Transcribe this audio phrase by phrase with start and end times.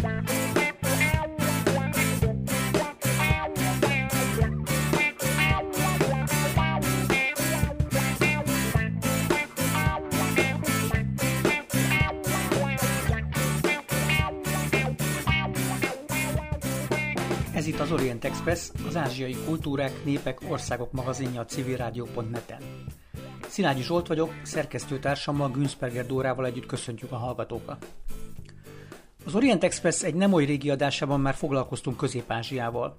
[0.00, 0.06] Ez
[17.66, 22.62] itt az Orient Express, az ázsiai kultúrák, népek, országok magazinja a civilrádió.net-en.
[23.48, 27.86] Szilágyi Zsolt vagyok, szerkesztőtársammal Günzberger Dórával együtt köszöntjük a hallgatókat.
[29.30, 32.96] Az Orient Express egy nem oly régi adásában már foglalkoztunk Közép-Ázsiával.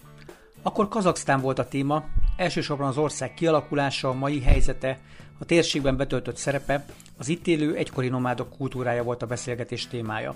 [0.61, 2.03] Akkor Kazaksztán volt a téma,
[2.37, 4.99] elsősorban az ország kialakulása, a mai helyzete,
[5.39, 6.85] a térségben betöltött szerepe,
[7.17, 10.35] az itt élő egykori nomádok kultúrája volt a beszélgetés témája.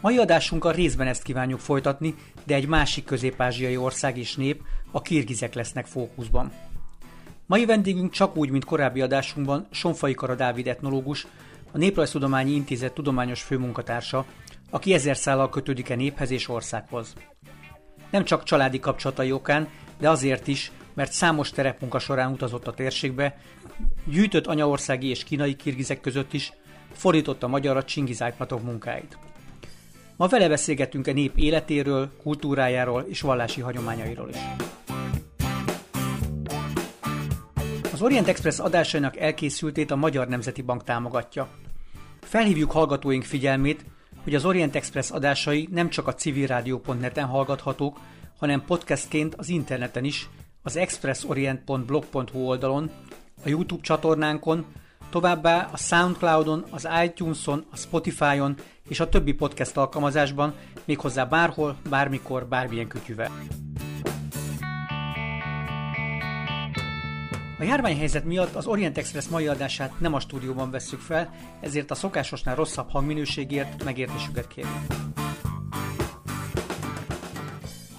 [0.00, 5.54] Mai adásunkkal részben ezt kívánjuk folytatni, de egy másik közép-ázsiai ország és nép, a kirgizek
[5.54, 6.52] lesznek fókuszban.
[7.46, 11.26] Mai vendégünk csak úgy, mint korábbi adásunkban Sonfai Kara Dávid etnológus,
[11.72, 14.26] a Néprajztudományi Intézet tudományos főmunkatársa,
[14.70, 17.14] aki ezer szállal kötődik a néphez és országhoz.
[18.10, 19.68] Nem csak családi kapcsolatai okán,
[19.98, 23.38] de azért is, mert számos terepmunka során utazott a térségbe,
[24.04, 26.52] gyűjtött anyaországi és kínai kirgizek között is,
[26.92, 29.18] fordította magyarra Csingiz Ájtmatov munkáit.
[30.16, 34.36] Ma vele beszélgetünk a nép életéről, kultúrájáról és vallási hagyományairól is.
[37.92, 41.48] Az Orient Express adásainak elkészültét a Magyar Nemzeti Bank támogatja.
[42.20, 43.84] Felhívjuk hallgatóink figyelmét,
[44.22, 48.00] hogy az Orient Express adásai nem csak a civilrádió.net-en hallgathatók,
[48.38, 50.28] hanem podcastként az interneten is,
[50.62, 52.90] az expressorient.blog.hu oldalon,
[53.44, 54.66] a YouTube csatornánkon,
[55.10, 58.54] továbbá a Soundcloudon, az iTunes-on, a Spotify-on
[58.88, 60.54] és a többi podcast alkalmazásban,
[60.84, 63.30] méghozzá bárhol, bármikor, bármilyen kütyüvel.
[67.60, 71.94] A járványhelyzet miatt az Orient Express mai adását nem a stúdióban vesszük fel, ezért a
[71.94, 74.74] szokásosnál rosszabb hangminőségért megértésüket kérjük.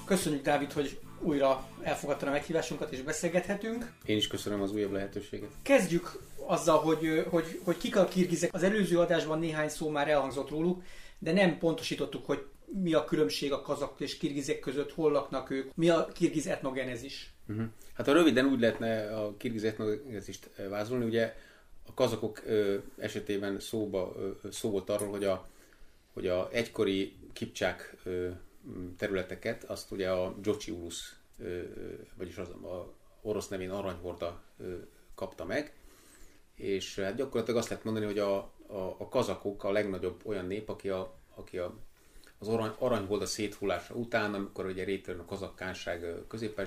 [0.06, 3.92] Köszönjük, Dávid, hogy újra elfogadta a meghívásunkat és beszélgethetünk.
[4.06, 5.50] Én is köszönöm az újabb lehetőséget.
[5.62, 8.54] Kezdjük azzal, hogy, hogy, hogy kik a kirgizek.
[8.54, 10.84] Az előző adásban néhány szó már elhangzott róluk,
[11.20, 15.76] de nem pontosítottuk, hogy mi a különbség a kazak és kirgizek között, hol laknak ők,
[15.76, 17.34] mi a kirgiz etnogenezis.
[17.48, 17.66] Uh-huh.
[17.94, 21.36] Hát a röviden úgy lehetne a kirgiz etnogenezist vázolni, ugye
[21.86, 22.42] a kazakok
[22.98, 24.16] esetében szóba,
[24.52, 25.50] szó volt arról, hogy a,
[26.14, 27.98] hogy a egykori kipcsák
[28.98, 31.16] területeket, azt ugye a Dzsocsiulusz,
[32.18, 34.42] vagyis az a orosz nevén aranyhorda
[35.16, 35.74] kapta meg,
[36.56, 40.70] és hát gyakorlatilag azt lehet mondani, hogy a, a, a kazakok a legnagyobb olyan nép,
[40.70, 41.78] aki, a, aki a,
[42.42, 46.60] az arany, aranyholda széthullása után, amikor ugye rétörön a kazakkánság közép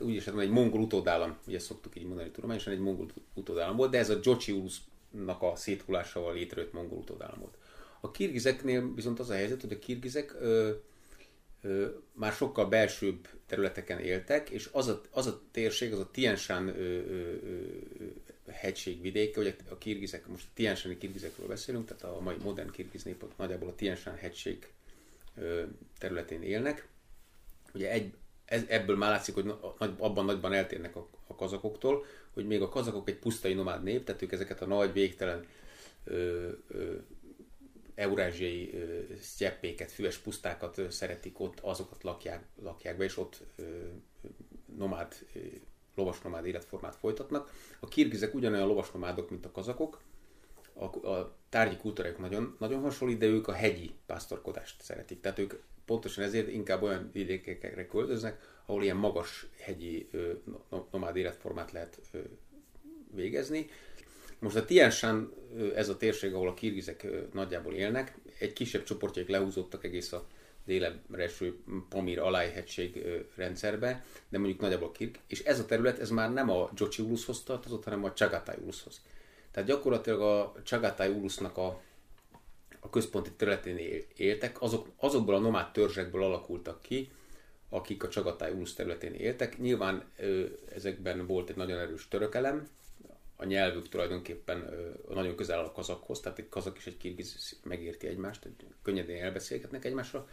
[0.00, 3.90] úgy is hát egy mongol utódállam, ugye szoktuk így mondani tudományosan, egy mongol utódállam volt,
[3.90, 7.54] de ez a Dzsocsiulusznak a széthulásával létrejött mongol utódállam volt.
[8.00, 10.70] A kirgizeknél viszont az a helyzet, hogy a kirgizek ö,
[11.62, 16.10] ö, már sokkal belsőbb területeken éltek, és az a, az a térség, az a
[16.68, 17.34] ö,
[18.52, 23.36] hegységvidéke, ugye a kirgizek, most a Tienshani kirgizekről beszélünk, tehát a mai modern kirgiz népek
[23.36, 24.68] nagyjából a Tienshan hegység
[25.36, 25.62] ö,
[25.98, 26.88] területén élnek.
[27.74, 28.14] Ugye egy,
[28.44, 29.52] ez, ebből már látszik, hogy
[29.98, 34.22] abban nagyban eltérnek a, a kazakoktól, hogy még a kazakok egy pusztai nomád nép, tehát
[34.22, 35.46] ők ezeket a nagy, végtelen
[36.04, 36.94] ö, ö,
[37.94, 38.74] eurázsiai
[39.20, 43.42] sztyeppéket, füves pusztákat szeretik ott, azokat lakják, lakják be, és ott
[44.76, 45.75] nomád, lovas
[46.22, 47.50] nomád életformát folytatnak.
[47.80, 50.00] A kirgizek ugyanolyan lovas nomádok, mint a kazakok,
[50.74, 55.20] a, a tárgyi kultúrájuk nagyon, nagyon hasonlít, de ők a hegyi pásztorkodást szeretik.
[55.20, 60.08] Tehát ők pontosan ezért inkább olyan vidékekre költöznek, ahol ilyen magas hegyi
[60.90, 62.00] nomád életformát lehet
[63.14, 63.66] végezni.
[64.38, 65.32] Most a Tienshan,
[65.74, 70.26] ez a térség, ahol a kirgizek nagyjából élnek, egy kisebb csoportjaik lehúzódtak egész a
[70.66, 73.04] délebre eső Pamir alájhegység
[73.36, 77.42] rendszerbe, de mondjuk nagyjából kirg, és ez a terület, ez már nem a Dzsocsi Uluszhoz
[77.42, 79.00] tartozott, hanem a Csagatály Uluszhoz.
[79.50, 81.80] Tehát gyakorlatilag a Csagatály Ulusznak a,
[82.80, 87.10] a központi területén éltek, azok, azokból a nomád törzsekből alakultak ki,
[87.68, 89.58] akik a Csagatály Ulusz területén éltek.
[89.58, 90.04] Nyilván
[90.74, 92.68] ezekben volt egy nagyon erős törökelem,
[93.36, 94.70] a nyelvük tulajdonképpen
[95.08, 98.48] nagyon közel a kazakhoz, tehát egy kazak és egy kirgiz megérti egymást,
[98.82, 100.28] könnyedén elbeszélgetnek egymásra.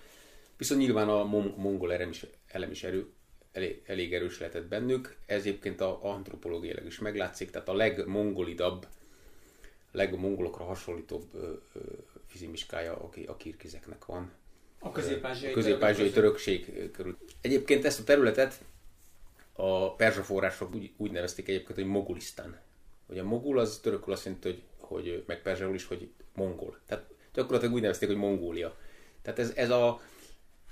[0.58, 1.24] Viszont nyilván a
[1.56, 3.08] mongol elem is, elem is erő,
[3.52, 8.88] elég, elég erős lehetett bennük, ez egyébként a antropológiailag is meglátszik, tehát a legmongolidabb,
[9.92, 11.80] legmongolokra hasonlítóbb ö, ö,
[12.28, 14.32] fizimiskája, aki a kirgizeknek van.
[14.80, 17.18] A közép-ázsiai, a közép-ázsiai törökség körül.
[17.42, 18.64] Egyébként ezt a területet
[19.54, 22.62] a perzsa források úgy, úgy nevezték egyébként, hogy Mogulisztán
[23.08, 26.80] hogy a mogul az törökül azt jelenti, hogy, hogy meg perzsául is, hogy mongol.
[26.86, 28.78] Tehát gyakorlatilag úgy nevezték, hogy Mongólia.
[29.22, 30.02] Tehát ez, ez, a,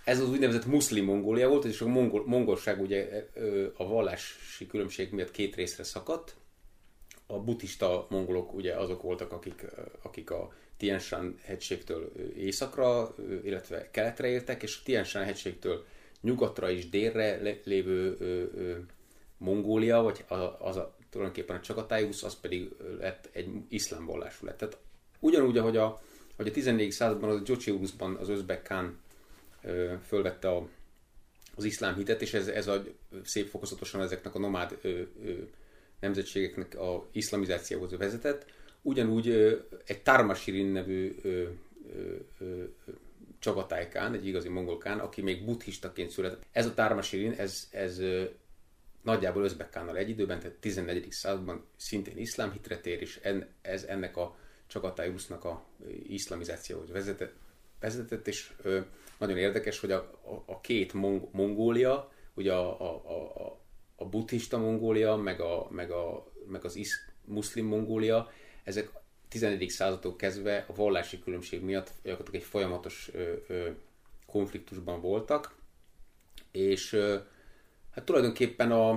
[0.04, 3.28] ez az úgynevezett muszlim Mongólia volt, és a mongol, mongolság ugye
[3.78, 6.36] a vallási különbség miatt két részre szakadt.
[7.26, 9.66] A buddhista mongolok ugye azok voltak, akik,
[10.02, 15.86] akik a Tien Shan hegységtől északra, illetve keletre éltek, és a Tien Shan hegységtől
[16.22, 18.18] nyugatra és délre lévő
[19.38, 20.26] Mongólia, vagy
[20.60, 22.70] az a, tulajdonképpen a Csagatájusz, az pedig
[23.00, 24.58] lett egy iszlám vallású lett.
[24.58, 24.78] Tehát
[25.20, 26.02] ugyanúgy, ahogy a,
[26.36, 26.92] hogy a 14.
[26.92, 29.00] században az Gyochiuruszban az özbek Khan
[30.06, 30.68] fölvette a,
[31.56, 32.84] az iszlám hitet, és ez, ez a
[33.24, 35.34] szép fokozatosan ezeknek a nomád ö, ö,
[36.00, 38.46] nemzetségeknek a iszlamizációhoz vezetett.
[38.82, 41.30] Ugyanúgy ö, egy Tarmasirin nevű ö,
[41.94, 42.64] ö, ö,
[43.40, 46.46] Csagatájkán, egy igazi mongolkán, aki még buddhistaként született.
[46.52, 48.02] Ez a Tarmasirin, ez, ez
[49.02, 51.12] nagyjából Özbekkánnal egy időben, tehát 14.
[51.12, 54.36] században szintén iszlám hitre tér, és en, ez ennek a
[54.68, 55.66] Csagatájusznak a
[56.08, 57.34] iszlamizációhoz vezetett,
[57.80, 58.80] vezetett és ö,
[59.22, 62.96] nagyon érdekes, hogy a, a, a két mong, Mongólia, ugye a, a,
[63.46, 63.60] a,
[63.96, 66.96] a buddhista Mongólia, meg, a, meg, a, meg az isz,
[67.26, 68.32] muszlim Mongólia,
[68.64, 68.92] ezek
[69.30, 69.70] 14.
[69.70, 71.92] századtól kezdve a vallási különbség miatt
[72.32, 73.70] egy folyamatos ö, ö,
[74.26, 75.56] konfliktusban voltak,
[76.52, 77.18] és ö,
[77.92, 78.90] hát tulajdonképpen a,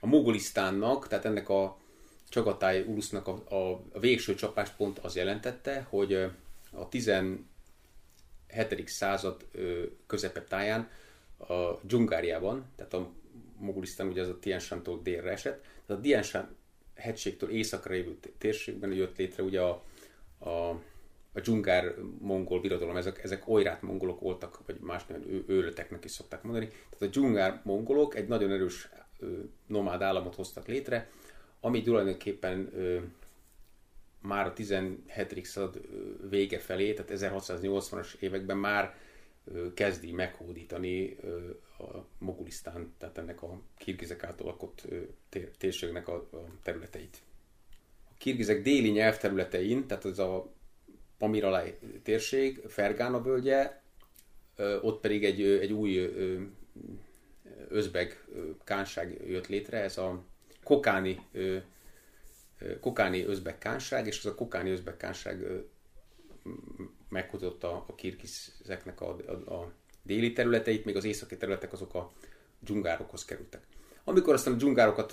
[0.00, 1.78] a Mogolisztánnak, tehát ennek a
[2.28, 6.12] Csagatály Ulusznak a, a, a végső csapáspont az jelentette, hogy
[6.72, 6.88] a
[8.46, 8.88] 17.
[8.88, 9.46] század
[10.06, 10.88] közepe táján
[11.36, 13.10] a Dzsungáriában, tehát a
[13.58, 16.56] Mogolisztán ugye az a Tiensantól délre esett, tehát a Tienshan
[16.94, 19.84] hegységtől északra lévő térségben jött létre ugye a,
[20.38, 20.68] a,
[21.32, 26.42] a dzsungár mongol birodalom, ezek, ezek olyrát mongolok voltak, vagy más ő, őröteknek is szokták
[26.42, 26.66] mondani.
[26.66, 28.88] Tehát a dzsungár mongolok egy nagyon erős
[29.66, 31.10] nomád államot hoztak létre,
[31.60, 32.72] ami tulajdonképpen
[34.26, 35.44] már a 17.
[35.44, 35.80] század
[36.30, 38.96] vége felé, tehát 1680-as években már
[39.74, 41.16] kezdi meghódítani
[41.78, 41.84] a
[42.18, 44.86] Mogulisztán, tehát ennek a kirgizek által lakott
[45.58, 46.28] térségnek a,
[46.62, 47.18] területeit.
[48.04, 50.52] A kirgizek déli nyelvterületein, tehát az a
[51.18, 53.82] Pamiralai térség, Fergána völgye,
[54.82, 56.10] ott pedig egy, egy új
[57.68, 58.24] özbeg
[58.64, 60.24] kánság jött létre, ez a
[60.62, 61.20] kokáni,
[62.80, 65.46] kokáni özbek kánság, és ez a kokáni özbek kánság
[67.08, 69.72] meghúzotta a kirgizeknek a, a, a
[70.02, 72.12] déli területeit, még az északi területek azok a
[72.58, 73.66] dzsungárokhoz kerültek.
[74.04, 75.12] Amikor aztán a dzsungárokat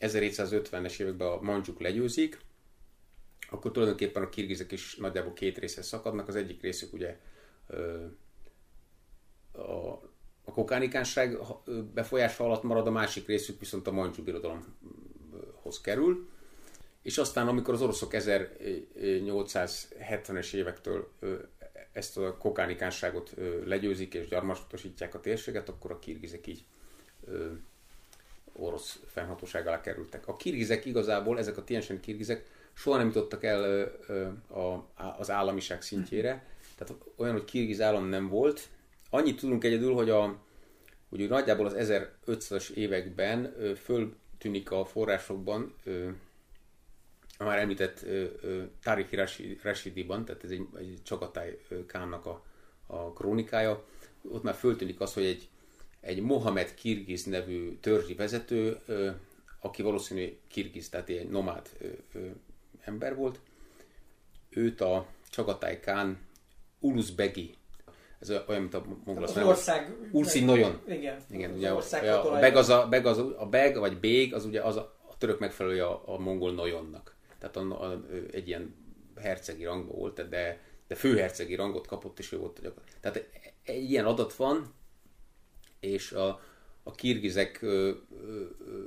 [0.00, 2.38] 1750-es években a mandzsuk legyőzik,
[3.50, 6.28] akkor tulajdonképpen a kirgizek is nagyjából két részre szakadnak.
[6.28, 7.18] Az egyik részük ugye
[9.52, 10.08] a
[10.48, 11.38] a kokánikánság
[11.94, 16.28] befolyása alatt marad, a másik részük viszont a mandzsú birodalomhoz kerül.
[17.08, 21.08] És aztán, amikor az oroszok 1870-es évektől
[21.92, 23.34] ezt a kokánikánságot
[23.64, 26.64] legyőzik és gyarmatosítják a térséget, akkor a kirgizek így
[28.52, 30.28] orosz fennhatóság alá kerültek.
[30.28, 33.92] A kirgizek igazából, ezek a Tianchen kirgizek soha nem jutottak el
[35.18, 36.46] az államiság szintjére,
[36.76, 38.68] tehát olyan, hogy kirgiz állam nem volt,
[39.10, 40.38] Annyit tudunk egyedül, hogy, a,
[41.08, 45.74] hogy nagyjából az 1500-as években föltűnik a forrásokban
[47.38, 48.04] már említett
[48.82, 49.28] Tariq
[49.62, 52.44] Rashidiban, tehát ez egy, egy Csagatály Kánnak a,
[52.86, 53.84] a krónikája,
[54.22, 55.48] ott már föltűnik az, hogy egy,
[56.00, 58.78] egy Mohamed Kirgiz nevű törzsi vezető,
[59.60, 61.68] aki valószínűleg Kirgiz, tehát egy nomád
[62.80, 63.40] ember volt,
[64.50, 66.18] őt a Csagatály Kán
[66.80, 67.54] Uluzbegi
[68.18, 69.96] ez olyan, mint a mongol az ország...
[70.12, 70.80] Ursi Noyon.
[70.88, 71.16] Igen.
[71.30, 74.44] Igen, ugye a, a, a, beg az a, beg az a, beg, vagy bég, az
[74.44, 77.16] ugye az a, a török megfelelője a, a mongol Noyonnak.
[77.38, 78.74] Tehát a, a, egy ilyen
[79.16, 82.60] hercegi rangban volt, de, de főhercegi rangot kapott, és ő volt.
[83.00, 83.28] Tehát
[83.62, 84.74] egy ilyen adat van,
[85.80, 86.40] és a,
[86.82, 87.90] a kirgizek ö,
[88.22, 88.86] ö, ö,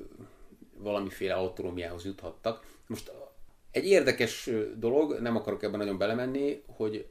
[0.77, 2.79] valamiféle autonómiához juthattak.
[2.88, 3.12] Most
[3.72, 7.08] egy érdekes dolog, nem akarok ebben nagyon belemenni, hogy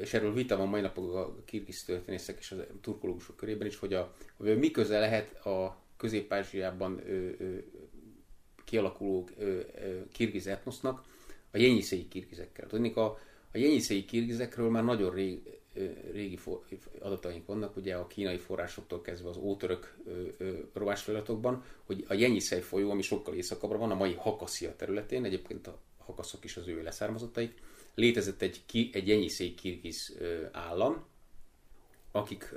[0.00, 3.94] és erről vita van mai napok a kirgiz történészek és a turkológusok körében is, hogy,
[3.94, 7.02] a, hogy mi köze lehet a Közép-Ázsiában
[8.66, 9.28] kialakuló
[10.12, 11.02] kirgiz etnosznak
[11.50, 12.66] a jenyiszei kirgizekkel.
[12.66, 13.18] Tudnék, a,
[13.52, 15.56] a jenyiszei kirgizekről már nagyon rég,
[16.12, 16.38] régi
[16.98, 19.96] adataink vannak, ugye a kínai forrásoktól kezdve az ótörök
[20.72, 25.78] rovásfeliratokban, hogy a Jenyiszej folyó, ami sokkal északabbra van, a mai Hakaszia területén, egyébként a
[25.98, 27.62] Hakaszok is az ő leszármazottaik,
[27.94, 30.16] létezett egy, ki, egy enyiszék kirgiz
[30.52, 31.04] állam,
[32.12, 32.54] akik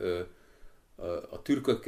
[1.29, 1.83] a türkök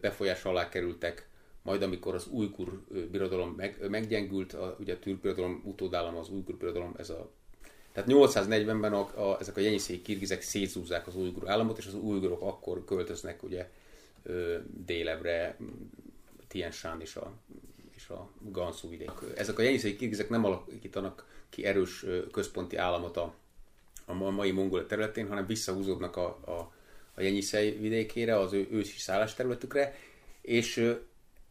[0.00, 1.28] befolyás alá kerültek,
[1.66, 2.80] majd amikor az újgur
[3.10, 7.30] birodalom meg, meggyengült, a, ugye a türk birodalom utódállam az újgur birodalom, ez a
[7.92, 12.42] Tehát 840-ben a, a, ezek a jenyiszéi kirgizek szétszúzzák az ujgur államot, és az ujgurok
[12.42, 13.70] akkor költöznek ugye
[14.84, 15.56] délebre,
[16.48, 17.32] Tien Shan és a,
[17.96, 19.10] és a Gansu vidék.
[19.36, 23.34] Ezek a jenyiszei kirgizek nem alakítanak ki erős központi államot a,
[24.04, 26.72] a mai mongol területén, hanem visszahúzódnak a, a,
[27.14, 29.94] a Jenyiszei vidékére, az ő ősi területükre,
[30.40, 30.96] és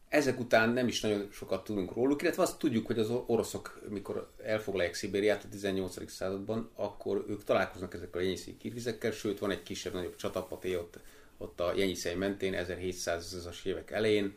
[0.08, 4.30] ezek után nem is nagyon sokat tudunk róluk, illetve azt tudjuk, hogy az oroszok, mikor
[4.44, 6.10] elfoglalják Szibériát a 18.
[6.10, 10.98] században, akkor ők találkoznak ezekkel a jenyiszei kirgizekkel, sőt van egy kisebb-nagyobb csatapaté ott,
[11.38, 14.34] ott a Jenyiszei mentén 1700-as évek elején,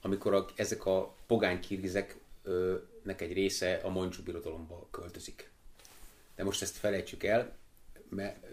[0.00, 5.50] amikor a, ezek a pogány kirgizeknek egy része a Mancsú birodalomba költözik.
[6.36, 7.56] De most ezt felejtsük el,
[8.08, 8.46] mert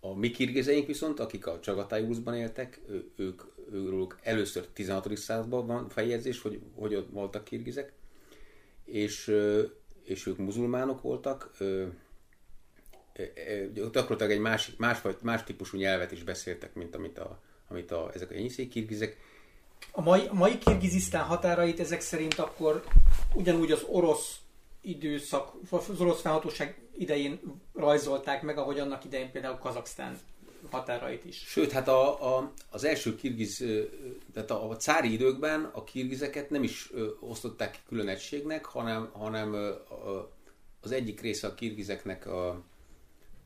[0.00, 2.80] a mi kirgizeink viszont, akik a Csagatájuszban éltek,
[3.16, 5.16] ők, ők először 16.
[5.16, 7.92] században van feljegyzés, hogy, hogy ott voltak kirgizek,
[8.84, 9.34] és,
[10.04, 11.50] és ők muzulmánok voltak,
[13.72, 18.30] gyakorlatilag egy másik, más, más típusú nyelvet is beszéltek, mint amit, a, amit a, ezek
[18.30, 19.16] a jenyiszék kirgizek.
[19.90, 22.84] A mai, mai Kirgizisztán határait ezek szerint akkor
[23.34, 24.36] ugyanúgy az orosz
[24.80, 27.40] időszak, az orosz felhatóság idején
[27.74, 30.18] rajzolták meg, ahogy annak idején például Kazaksztán
[30.70, 31.44] határait is.
[31.46, 33.64] Sőt, hát a, a, az első kirgiz,
[34.32, 39.74] tehát a, a cári időkben a kirgizeket nem is osztották ki külön egységnek, hanem, hanem
[40.80, 42.48] az egyik része a kirgizeknek a,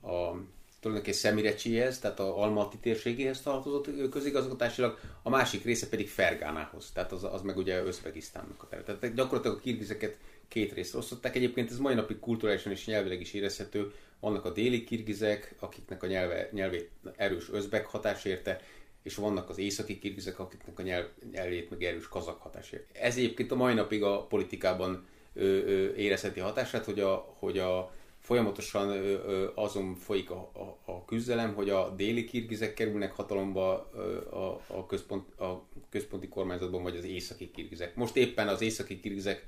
[0.03, 0.37] a
[0.81, 7.25] tulajdonképpen Szemirecsihez, tehát a Almaty térségéhez tartozott közigazgatásilag, a másik része pedig Fergánához, tehát az,
[7.25, 8.99] az meg ugye Özbegisztánnak a terület.
[8.99, 10.17] Tehát gyakorlatilag a kirgizeket
[10.53, 11.37] két részre osztották.
[11.37, 13.93] Egyébként ez mai napig kulturálisan és nyelvileg is érezhető.
[14.21, 18.61] Vannak a déli kirgizek, akiknek a nyelve, nyelvét erős özbek hatás érte,
[19.03, 23.01] és vannak az északi kirgizek, akiknek a nyelv, nyelvét meg erős kazak hatás érte.
[23.01, 27.93] Ez egyébként a mai napig a politikában ö, ö, érezheti hatását, hogy a, hogy a
[28.19, 28.95] folyamatosan ö,
[29.27, 34.61] ö, azon folyik a, a, a küzdelem, hogy a déli kirgizek kerülnek hatalomba ö, a,
[34.67, 37.95] a, központ, a központi kormányzatban, vagy az északi kirgizek.
[37.95, 39.47] Most éppen az északi kirgizek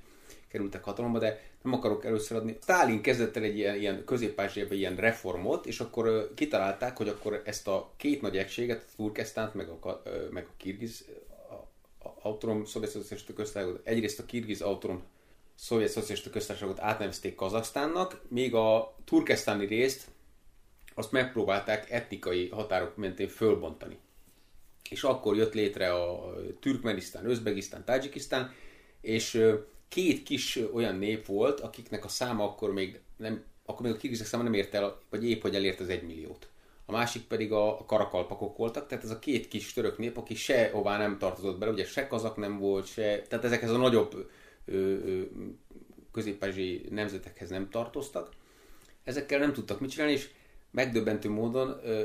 [0.55, 2.59] kerültek hatalomba, de nem akarok először adni.
[2.63, 7.69] Stalin kezdett el egy ilyen, ilyen közép ilyen reformot, és akkor kitalálták, hogy akkor ezt
[7.69, 11.05] a két nagy egységet, a Turkesztánt, meg a, meg a Kirgiz
[12.23, 12.93] autonóm szovjet
[13.35, 15.03] köztársaságot, egyrészt a Kirgiz autonóm
[15.55, 20.07] szovjet szocialista köztársaságot átnevezték Kazaksztánnak, még a turkesztáni részt
[20.95, 23.99] azt megpróbálták etnikai határok mentén fölbontani.
[24.91, 28.53] És akkor jött létre a Türkmenisztán, Özbegisztán, Tajikisztán,
[29.01, 29.47] és
[29.89, 34.27] két kis olyan nép volt, akiknek a száma akkor még nem, akkor még a kirgizek
[34.27, 36.49] száma nem ért el, vagy épp hogy elért az egymilliót.
[36.87, 40.71] A másik pedig a karakalpakok voltak, tehát ez a két kis török nép, aki se
[40.73, 44.31] hová nem tartozott bele, ugye se kazak nem volt, se, tehát ezekhez a nagyobb
[46.13, 46.45] közép
[46.91, 48.31] nemzetekhez nem tartoztak.
[49.05, 50.31] Ezekkel nem tudtak mit csinálni, és
[50.71, 52.03] megdöbbentő módon ö,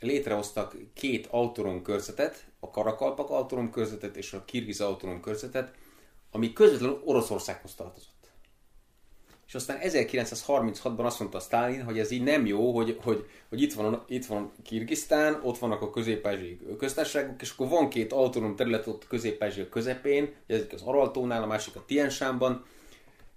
[0.00, 5.74] létrehoztak két autonóm körzetet, a Karakalpak autonóm körzetet és a Kirgiz autonóm körzetet,
[6.36, 8.14] ami közvetlenül Oroszországhoz tartozott.
[9.46, 13.72] És aztán 1936-ban azt mondta Stalin, hogy ez így nem jó, hogy, hogy, hogy itt,
[13.72, 16.28] van, itt van Kirgisztán, ott vannak a közép
[16.78, 21.76] köztársaságok, és akkor van két autonóm terület ott közép közepén, ez az Araltónál, a másik
[21.76, 22.64] a Tiensánban,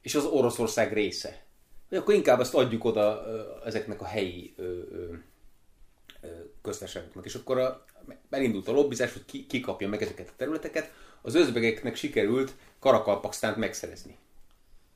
[0.02, 1.44] és az Oroszország része.
[1.92, 3.24] Akkor inkább ezt adjuk oda
[3.66, 4.56] ezeknek a helyi
[6.62, 7.26] köztársaságoknak.
[7.26, 7.86] És akkor a,
[8.30, 10.92] elindult a lobbizás, hogy ki, ki kapja meg ezeket a területeket.
[11.22, 14.18] Az özbegeknek sikerült Karakalpaksztánt megszerezni.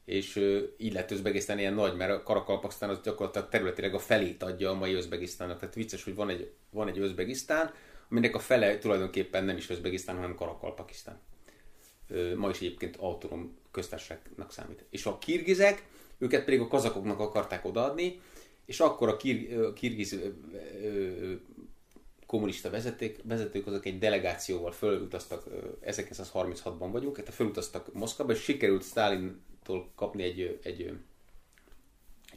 [0.05, 4.43] És uh, így lett Özbegisztán ilyen nagy, mert a Karakalpaksztán az gyakorlatilag területileg a felét
[4.43, 5.59] adja a mai Özbegisztánnak.
[5.59, 7.73] Tehát vicces, hogy van egy, van egy Özbegisztán,
[8.09, 11.19] aminek a fele tulajdonképpen nem is Özbegisztán, hanem Karakalpakisztán.
[12.35, 14.85] Ma is egyébként autonóm köztársaságnak számít.
[14.89, 15.83] És a kirgizek,
[16.17, 18.21] őket pedig a kazakoknak akarták odaadni,
[18.65, 20.19] és akkor a kir, kirgiz
[22.33, 25.43] kommunista vezeték, vezetők azok egy delegációval fölutaztak,
[25.85, 30.93] 1936-ban vagyunk, tehát fölutaztak Moszkvába, és sikerült Stálintól kapni egy, egy, egy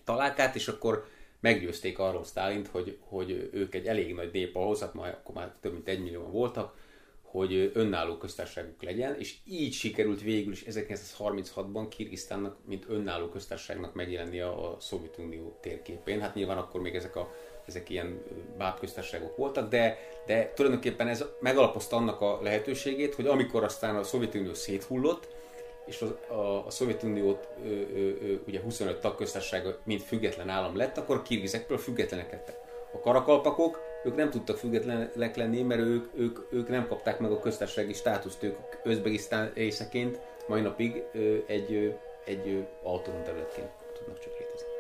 [0.05, 1.09] találkát, és akkor
[1.41, 5.55] meggyőzték arról Stálint, hogy, hogy ők egy elég nagy nép ahhoz, hát már, akkor már
[5.61, 6.77] több mint egy millióan voltak,
[7.23, 14.41] hogy önálló köztársaságuk legyen, és így sikerült végül is 1936-ban Kirgisztánnak, mint önálló köztársaságnak megjelenni
[14.41, 16.21] a Szovjetunió térképén.
[16.21, 17.35] Hát nyilván akkor még ezek a
[17.67, 18.23] ezek ilyen
[18.59, 24.55] bábköztársaságok voltak, de, de tulajdonképpen ez megalapozta annak a lehetőségét, hogy amikor aztán a Szovjetunió
[24.55, 25.29] széthullott,
[25.87, 30.99] és a, a, a Szovjetuniót ö, ö, ö, ugye 25 tagköztársasága mind független állam lett,
[30.99, 32.57] akkor a kirgizekből függetlenek lettek.
[32.93, 37.39] A karakalpakok, ők nem tudtak függetlenek lenni, mert ők, ők, ők nem kapták meg a
[37.39, 41.89] köztársasági státuszt, ők Özbegisztán részeként mai napig ö, egy, ö,
[42.25, 44.76] egy autonóm területként tudnak csak létezni.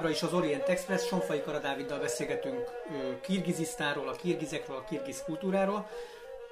[0.00, 2.70] Továbbra is az Orient Express, Sonfai Kara Dáviddal beszélgetünk
[3.22, 5.88] Kirgizisztánról, a kirgizekről, a kirgiz kultúráról.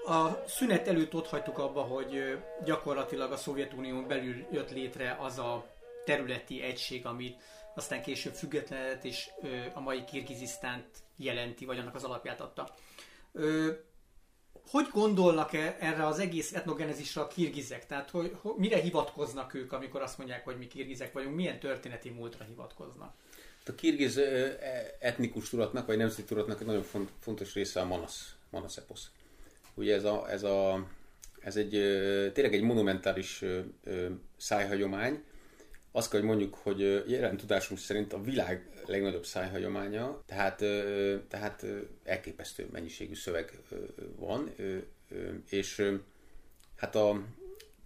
[0.07, 5.67] A szünet előtt ott hagytuk abba, hogy gyakorlatilag a Szovjetunión belül jött létre az a
[6.05, 7.43] területi egység, amit
[7.75, 9.31] aztán később függetlenet és
[9.75, 12.75] a mai Kirgizisztánt jelenti, vagy annak az alapját adta.
[14.71, 17.87] Hogy gondolnak -e erre az egész etnogenezisre a kirgizek?
[17.87, 21.35] Tehát hogy, hogy, mire hivatkoznak ők, amikor azt mondják, hogy mi kirgizek vagyunk?
[21.35, 23.15] Milyen történeti múltra hivatkoznak?
[23.69, 24.21] A kirgiz
[24.99, 26.87] etnikus tudatnak, vagy nemzeti tudatnak egy nagyon
[27.21, 29.11] fontos része a manasz, manasz eposz.
[29.75, 30.89] Ugye ez, a, ez, a,
[31.41, 31.71] ez egy
[32.33, 33.45] tényleg egy monumentális
[34.37, 35.23] szájhagyomány.
[35.93, 40.57] Azt kell, hogy mondjuk, hogy jelen tudásunk szerint a világ legnagyobb szájhagyománya, tehát,
[41.29, 41.67] tehát
[42.05, 43.61] elképesztő mennyiségű szöveg
[44.17, 44.55] van,
[45.49, 45.93] és
[46.77, 47.23] hát a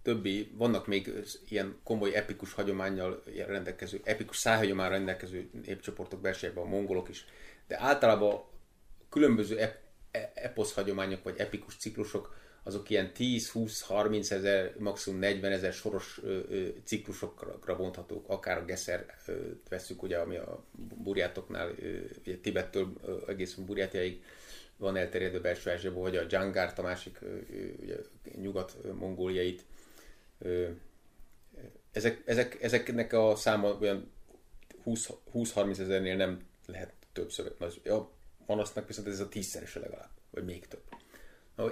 [0.03, 1.11] többi, vannak még
[1.49, 7.25] ilyen komoly epikus hagyományjal rendelkező, epikus szájhagyományra rendelkező népcsoportok belsejében a mongolok is,
[7.67, 8.43] de általában
[9.09, 9.77] különböző ep,
[10.11, 16.39] e, eposz hagyományok vagy epikus ciklusok azok ilyen 10-20-30 ezer, maximum 40 ezer soros ö,
[16.49, 19.33] ö, ciklusokra bonthatók, akár a Geszer ö,
[19.69, 20.63] veszük, ugye, ami a
[21.03, 24.23] burjátoknál, ö, ugye Tibettől ö, egészen burjátjáig
[24.77, 27.37] van elterjedő belső Ázsiából, hogy a Dzsangárt, a másik ö,
[27.81, 27.95] ugye,
[28.35, 29.65] nyugat-mongóliait.
[31.91, 34.11] Ezek, ezek, ezeknek a száma olyan
[34.85, 37.61] 20-30 ezernél nem lehet több szövet.
[37.85, 38.09] A
[38.45, 40.81] manasznak viszont ez a tízszerese legalább, vagy még több.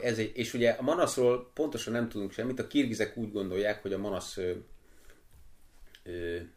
[0.01, 3.93] Ez egy, és ugye a Manaszról pontosan nem tudunk semmit, a kirgizek úgy gondolják, hogy
[3.93, 4.63] a Manasz ő,
[6.03, 6.51] ő,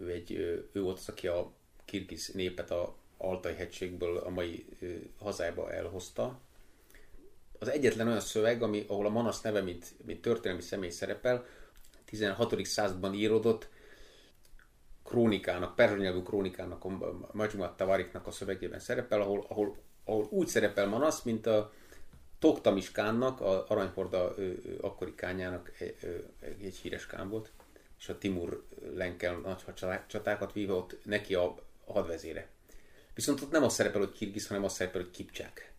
[0.00, 0.32] ő, egy,
[0.72, 1.52] ő volt az, aki a
[1.84, 4.66] kirgiz népet a Altai hegységből a mai
[5.18, 6.40] hazába elhozta.
[7.60, 11.46] Az egyetlen olyan szöveg, ami, ahol a Manasz neve, mint, mint történelmi személy szerepel,
[12.04, 12.64] 16.
[12.64, 13.68] században íródott
[15.04, 20.86] krónikának, perzsa nyelvű krónikának, a Majmuat Tavariknak a szövegében szerepel, ahol, ahol, ahol úgy szerepel
[20.86, 21.72] Manasz, mint a,
[22.40, 24.34] Toktamis Kánnak, a Aranyhorda
[24.80, 25.72] akkori kányának
[26.58, 27.50] egy, híres kán volt,
[27.98, 29.62] és a Timur Lenkel nagy
[30.06, 31.54] csatákat víve ott neki a
[31.86, 32.48] hadvezére.
[33.14, 35.69] Viszont ott nem az szerepel, hogy kirgiz, hanem az szerepel, hogy kipcsák.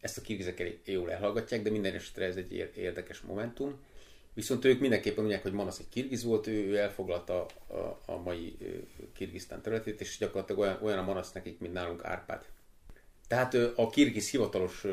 [0.00, 3.78] Ezt a kirgizek elég jól elhallgatják, de minden esetre ez egy érdekes momentum.
[4.34, 8.56] Viszont ők mindenképpen mondják, hogy Manasz egy kirgiz volt, ő, ő elfoglalta a, a, mai
[9.12, 12.44] Kirgisztán területét, és gyakorlatilag olyan, olyan a Manasz nekik, mint nálunk Árpád.
[13.28, 14.86] Tehát a kirgiz hivatalos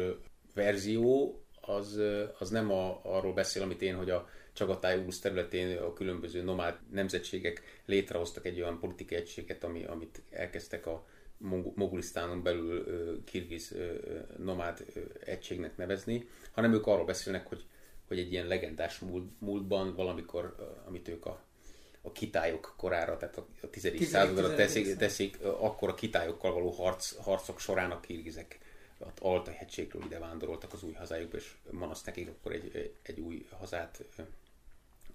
[0.54, 2.02] verzió az,
[2.40, 6.78] az nem a, arról beszél, amit én, hogy a Csagatály Urusz területén a különböző nomád
[6.92, 11.06] nemzetségek létrehoztak egy olyan politikai egységet, ami, amit elkezdtek a
[11.76, 13.76] Mogulisztánon belül kirgiz
[14.38, 14.86] nomád
[15.26, 17.66] egységnek nevezni, hanem ők arról beszélnek, hogy,
[18.08, 21.42] hogy egy ilyen legendás múlt, múltban valamikor, amit ők a,
[22.02, 24.08] a kitályok korára, tehát a, a 10.
[24.10, 28.60] századra teszik, teszik, akkor a kitályokkal való harc, harcok során a kirgizek
[29.00, 33.48] ott Alta hegységről ide vándoroltak az új hazájukba, és Manasz nekik akkor egy, egy új
[33.58, 34.04] hazát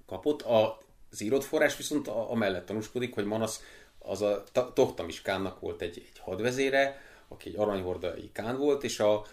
[0.06, 0.42] kapott.
[0.42, 3.62] Az írott forrás viszont amellett tanúskodik, hogy Manasz
[4.02, 9.24] az a Tohtamiskánnak volt egy, egy hadvezére, aki egy aranyhordai kán volt, és a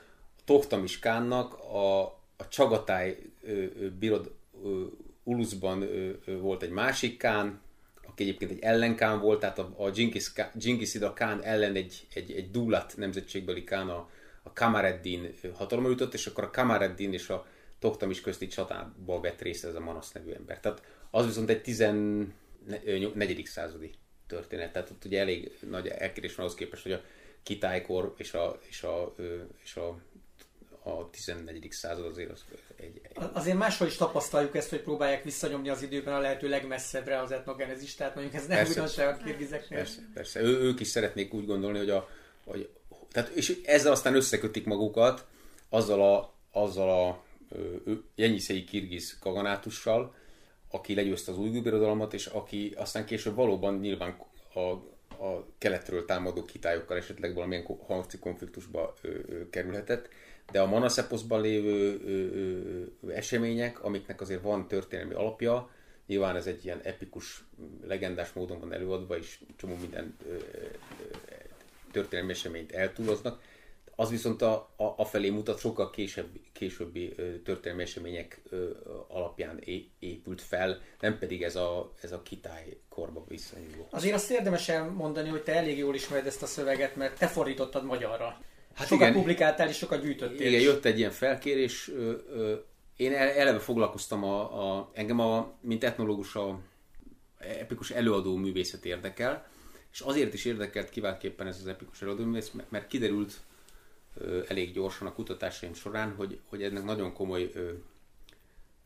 [0.46, 2.02] Tohtamiskánnak a,
[2.38, 3.18] a Csagatáj
[4.00, 4.32] birod
[5.24, 5.90] Uluszban
[6.26, 7.62] volt egy másik kán,
[8.08, 9.90] aki egyébként egy ellenkán volt, tehát a, a
[10.54, 14.10] Genghis Khan ellen egy, egy, egy Dulat nemzetségbeli kán, a,
[14.44, 17.46] a Kamareddin hatalomra jutott, és akkor a Kamareddin és a
[18.10, 20.60] is közti csatába vett részt ez a Manasz nevű ember.
[20.60, 23.46] Tehát az viszont egy 14.
[23.46, 23.92] századi
[24.28, 24.72] történet.
[24.72, 27.02] Tehát ott ugye elég nagy elkérés van ahhoz képest, hogy a
[27.44, 29.14] kitájkor és a, és a,
[29.64, 29.98] és a
[30.88, 31.68] a 14.
[31.72, 33.30] század azért az egy, egy...
[33.34, 37.96] Azért máshol is tapasztaljuk ezt, hogy próbálják visszanyomni az időben a lehető legmesszebbre az etnogenezis,
[37.96, 39.78] tehát mondjuk ez nem újdonság a kirgizeknél.
[39.78, 40.42] Persze, persze.
[40.42, 42.10] Ő, ők is szeretnék úgy gondolni, hogy a,
[42.46, 42.70] hogy
[43.12, 45.26] tehát, és ezzel aztán összekötik magukat
[45.70, 47.24] azzal a, azzal a
[48.16, 50.16] jenyiszei kirgiz kaganátussal,
[50.72, 54.18] aki legyőzte az új birodalmat, és aki aztán később valóban nyilván
[54.54, 54.60] a,
[55.26, 60.10] a keletről támadó kitályokkal esetleg valamilyen harci konfliktusba ö, ö, kerülhetett,
[60.52, 62.10] de a Manaszeposzban lévő ö,
[63.08, 65.70] ö, események, amiknek azért van történelmi alapja,
[66.08, 67.44] nyilván ez egy ilyen epikus,
[67.88, 70.38] legendás módon van előadva, és csomó minden ö, ö,
[71.92, 73.42] történelmi eseményt eltúloznak,
[74.00, 78.70] az viszont a, a, a felé mutat sokkal később, későbbi ö, történelmi események ö,
[79.08, 83.88] alapján é, épült fel, nem pedig ez a, ez a kitály korba visszanyúló.
[83.90, 87.86] Azért azt érdemes elmondani, hogy te elég jól ismered ezt a szöveget, mert te fordítottad
[87.86, 88.42] magyarra.
[88.74, 90.48] Hát sokat igen, publikáltál és sokat gyűjtöttél.
[90.48, 91.90] Igen, jött egy ilyen felkérés.
[91.90, 92.56] Ö, ö,
[92.96, 96.60] én eleve foglalkoztam, a, a, engem a, mint etnológus a
[97.38, 99.48] epikus előadó művészet érdekel,
[99.92, 103.34] És azért is érdekelt kiváltképpen ez az epikus előadóművész, mert kiderült
[104.48, 107.52] elég gyorsan a kutatásaim során, hogy, hogy ennek nagyon komoly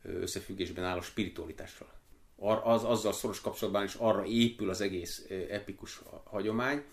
[0.04, 1.90] összefüggésben áll a spiritualitással.
[2.36, 6.84] Ar, az, azzal szoros kapcsolatban is arra épül az egész epikus hagyomány,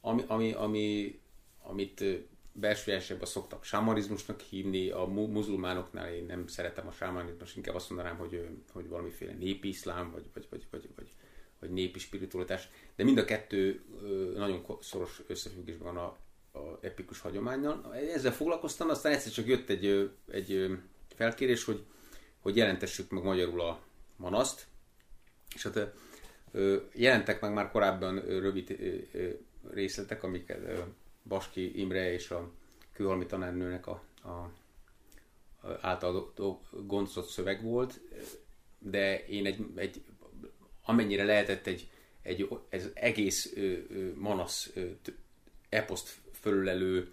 [0.00, 1.18] ami, ami, ami,
[1.62, 2.04] amit
[2.52, 8.16] belsőjelesebben szoktak sámanizmusnak hívni, a mu- muzulmánoknál én nem szeretem a sámanizmus, inkább azt mondanám,
[8.16, 11.12] hogy, hogy valamiféle népi iszlám, vagy, vagy, vagy, vagy, vagy,
[11.60, 13.84] vagy népi spiritualitás, de mind a kettő
[14.34, 16.16] nagyon szoros összefüggésben van a,
[16.80, 17.94] epikus hagyományjal.
[17.94, 20.78] Ezzel foglalkoztam, aztán egyszer csak jött egy, egy
[21.14, 21.84] felkérés, hogy,
[22.38, 23.80] hogy jelentessük meg magyarul a
[24.16, 24.66] manaszt,
[25.54, 25.92] és hát
[26.92, 28.78] jelentek meg már korábban rövid
[29.70, 30.84] részletek, amiket
[31.28, 32.50] Baski Imre és a
[32.92, 34.52] kőhalmi tanárnőnek a, a,
[35.80, 36.32] által
[36.70, 38.00] gondozott szöveg volt,
[38.78, 40.02] de én egy, egy
[40.82, 41.90] amennyire lehetett egy,
[42.22, 44.72] egy ez egész ö, ö, manasz
[45.68, 47.12] eposzt fölülelő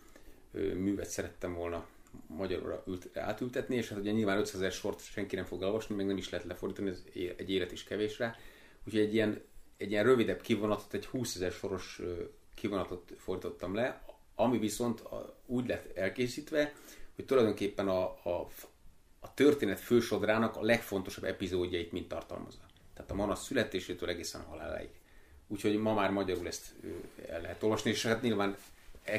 [0.52, 1.88] ö, művet szerettem volna
[2.28, 6.06] magyarra ült, átültetni, és hát ugye nyilván 500 ezer sort senki nem fog elolvasni, meg
[6.06, 7.04] nem is lehet lefordítani, ez
[7.38, 8.18] egy élet is kevés.
[8.86, 9.42] Úgyhogy egy ilyen,
[9.78, 12.02] egy ilyen rövidebb kivonatot, egy 20 ezer soros
[12.56, 14.06] kivonatot fordítottam le,
[14.36, 15.04] ami viszont
[15.46, 16.74] úgy lett elkészítve,
[17.16, 18.50] hogy tulajdonképpen a, a,
[19.20, 22.60] a történet fősodrának a legfontosabb epizódjait mind tartalmazza.
[22.94, 24.90] Tehát a Manasz születésétől egészen haláláig.
[25.48, 26.74] Úgyhogy ma már magyarul ezt
[27.28, 28.56] el lehet olvasni, és hát nyilván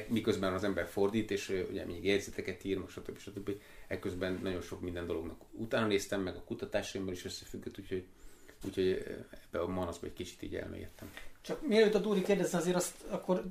[0.09, 3.18] miközben az ember fordít, és ugye még jegyzeteket ír, stb.
[3.18, 3.51] stb.
[3.87, 8.05] Ekközben nagyon sok minden dolognak utána néztem, meg a kutatásaimmal is összefüggött, úgyhogy,
[8.64, 11.12] úgyhogy ebbe a manaszba egy kicsit így elmélyedtem.
[11.40, 13.44] Csak mielőtt a Dúri kérdezne, azért azt akkor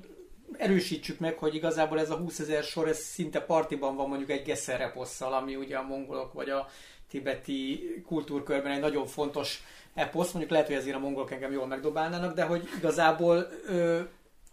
[0.52, 4.44] erősítsük meg, hogy igazából ez a 20 ezer sor, ez szinte partiban van mondjuk egy
[4.44, 6.68] Gesser ami ugye a mongolok vagy a
[7.08, 9.62] tibeti kultúrkörben egy nagyon fontos
[9.94, 14.00] eposz, mondjuk lehet, hogy ezért a mongolok engem jól megdobálnának, de hogy igazából ö,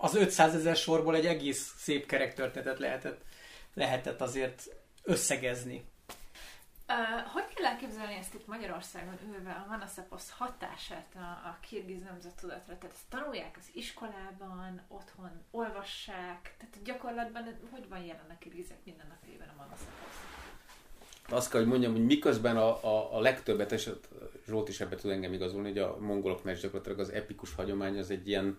[0.02, 3.22] az 500 ezer sorból egy egész szép kerektörténetet lehetett,
[3.74, 5.86] lehetett azért összegezni.
[6.88, 12.78] Uh, hogy kell elképzelni ezt itt Magyarországon ülve a Manaszaposz hatását a, a kirgiz nemzettudatra?
[12.78, 19.48] Tehát ezt tanulják az iskolában, otthon olvassák, tehát gyakorlatban hogy van jelen a kirgizek mindennapjában
[19.48, 20.40] a Manaszaposz?
[21.30, 23.90] Azt kell, hogy mondjam, hogy miközben a, a, a legtöbbet, és
[24.48, 28.10] Zsolt is ebbe tud engem igazolni, hogy a mongoloknál is gyakorlatilag az epikus hagyomány az
[28.10, 28.58] egy ilyen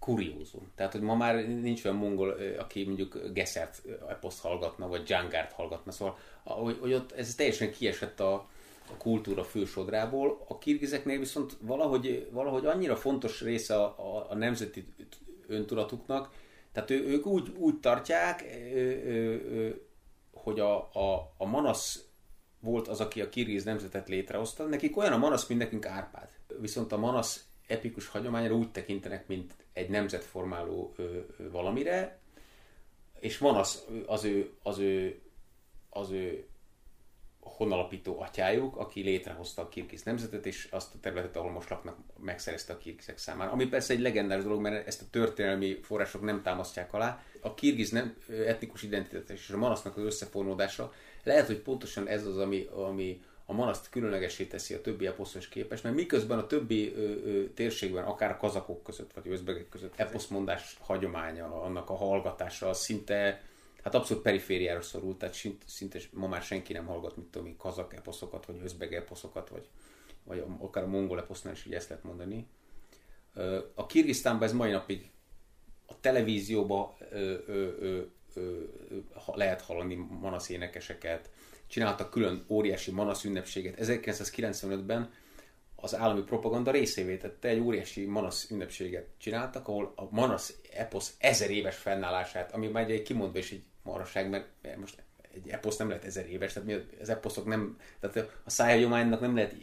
[0.00, 0.72] kuriózum.
[0.74, 5.92] Tehát, hogy ma már nincs olyan mongol, aki mondjuk Geszert eposzt hallgatna, vagy Djangárt hallgatna,
[5.92, 8.32] szóval hogy, hogy ott ez teljesen kiesett a,
[8.90, 10.44] a kultúra fősodrából.
[10.48, 14.86] A kirgizeknél viszont valahogy, valahogy annyira fontos része a, a, a nemzeti
[15.46, 16.30] öntudatuknak,
[16.72, 18.44] tehát ő, ők úgy, úgy tartják,
[20.32, 22.04] hogy a, a, a Manasz
[22.60, 24.64] volt az, aki a kirgiz nemzetet létrehozta.
[24.64, 26.28] Nekik olyan a Manasz, mint nekünk Árpád.
[26.60, 30.94] Viszont a Manasz epikus hagyományra úgy tekintenek, mint egy nemzetformáló
[31.36, 32.18] valamire,
[33.20, 35.20] és van az, az, ő, az, ő,
[35.90, 36.46] az ő
[37.40, 42.72] honalapító atyájuk, aki létrehozta a kirgiz nemzetet, és azt a területet, ahol most laknak, megszerezte
[42.72, 43.50] a kirgizek számára.
[43.50, 47.22] Ami persze egy legendás dolog, mert ezt a történelmi források nem támasztják alá.
[47.40, 48.16] A kirgiz nem,
[48.46, 53.52] etnikus identitás és a manasznak az összefonódása lehet, hogy pontosan ez az, ami, ami a
[53.52, 58.30] manaszt különlegesé teszi a többi eposzos képes, mert miközben a többi ö, ö, térségben, akár
[58.30, 63.42] a kazakok között, vagy özbegek között eposzmondás hagyománya, annak a hallgatása az szinte,
[63.82, 67.94] hát abszolút perifériára szorult, tehát szinte, szinte ma már senki nem hallgat, mit tudom kazak
[67.94, 69.68] eposzokat, vagy özbeg eposzokat, vagy,
[70.24, 72.46] vagy akár a mongol eposznál is így ezt lehet mondani.
[73.74, 75.10] A Kirgisztánban ez mai napig
[75.86, 78.00] a televízióban ö, ö, ö,
[78.34, 78.62] ö,
[79.34, 81.30] lehet hallani manasz énekeseket,
[81.70, 83.74] csináltak külön óriási manasz ünnepséget.
[83.80, 85.12] 1995-ben
[85.76, 91.50] az állami propaganda részévé tette, egy óriási manasz ünnepséget csináltak, ahol a manasz eposz ezer
[91.50, 95.02] éves fennállását, ami már egy kimondva is egy maraság, mert most
[95.34, 99.56] egy eposz nem lehet ezer éves, tehát az eposzok nem, tehát a szájhagyománynak nem lehet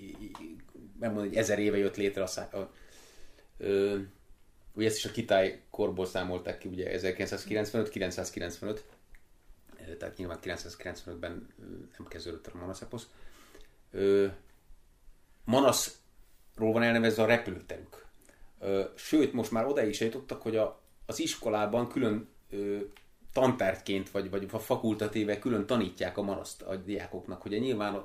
[1.00, 2.72] nem mondani, hogy ezer éve jött létre a száj, a,
[3.58, 3.98] ö,
[4.74, 8.80] ugye ezt is a kitály korból számolták ki, ugye 1995-995,
[9.98, 11.48] tehát nyilván 995-ben
[11.98, 13.08] nem kezdődött a Manaszeposz.
[15.46, 18.06] Manaszról van elnevezve a repülőterük.
[18.96, 22.30] Sőt, most már oda is jutottak, hogy a, az iskolában külön
[23.34, 28.04] tantárgyként, vagy, vagy a fakultatíve külön tanítják a manaszt a diákoknak, hogy nyilván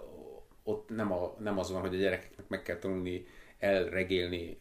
[0.62, 3.26] ott nem, a, nem az van, hogy a gyerekeknek meg kell tanulni
[3.58, 4.58] elregélni.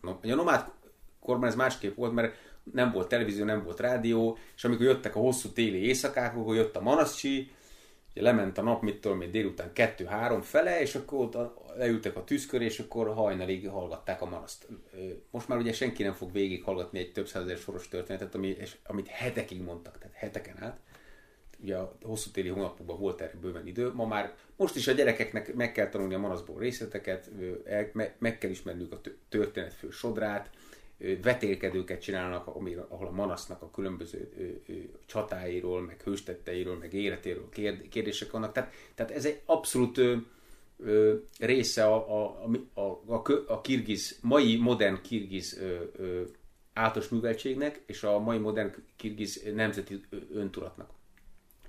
[0.00, 0.70] A nomád
[1.20, 2.36] korban ez másképp volt, mert
[2.72, 6.76] nem volt televízió, nem volt rádió, és amikor jöttek a hosszú téli éjszakák, akkor jött
[6.76, 7.50] a manaszcsi,
[8.14, 11.36] ugye lement a nap, mit tudom én, délután kettő-három fele, és akkor ott
[11.76, 14.66] leültek a tűzkör, és akkor hajnalig hallgatták a manaszt.
[15.30, 18.76] Most már ugye senki nem fog végig hallgatni egy több százezer soros történetet, ami, és,
[18.86, 20.80] amit hetekig mondtak, tehát heteken át.
[21.62, 23.92] Ugye a hosszú téli hónapokban volt erre bőven idő.
[23.92, 27.30] Ma már, most is a gyerekeknek meg kell tanulni a manaszból részleteket,
[28.18, 30.50] meg kell ismernünk a történet fő sodrát,
[31.22, 34.28] vetélkedőket csinálnak, ahol a manasznak a különböző
[35.06, 37.48] csatáiról, meg hőstetteiről, meg életéről
[37.90, 38.52] kérdések vannak.
[38.52, 40.00] Tehát, tehát ez egy abszolút
[41.38, 45.60] része a, a, a, a, a kirgiz, mai modern kirgiz
[46.72, 50.90] általános műveltségnek, és a mai modern kirgiz nemzeti öntudatnak.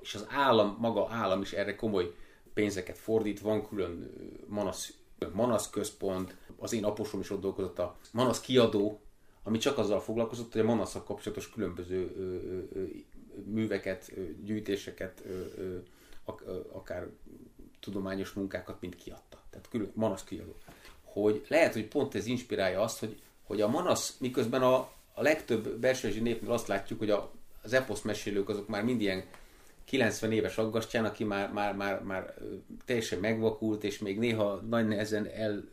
[0.01, 2.13] És az állam, maga állam is erre komoly
[2.53, 4.11] pénzeket fordít, van külön
[4.47, 4.93] Manasz,
[5.33, 9.01] Manasz központ, az én aposom is ott dolgozott a Manasz kiadó,
[9.43, 12.83] ami csak azzal foglalkozott, hogy a Manaszak kapcsolatos különböző ö, ö,
[13.45, 15.77] műveket, ö, gyűjtéseket, ö,
[16.71, 17.07] akár
[17.79, 19.41] tudományos munkákat mind kiadta.
[19.49, 20.55] Tehát külön Manasz kiadó.
[21.03, 24.75] Hogy lehet, hogy pont ez inspirálja azt, hogy, hogy a Manasz, miközben a,
[25.13, 29.23] a legtöbb belsőzsi népnél azt látjuk, hogy a, az eposz mesélők azok már mind ilyen
[29.85, 32.33] 90 éves aggastyán, aki már, már, már, már
[32.85, 35.63] teljesen megvakult, és még néha nagy nehezen el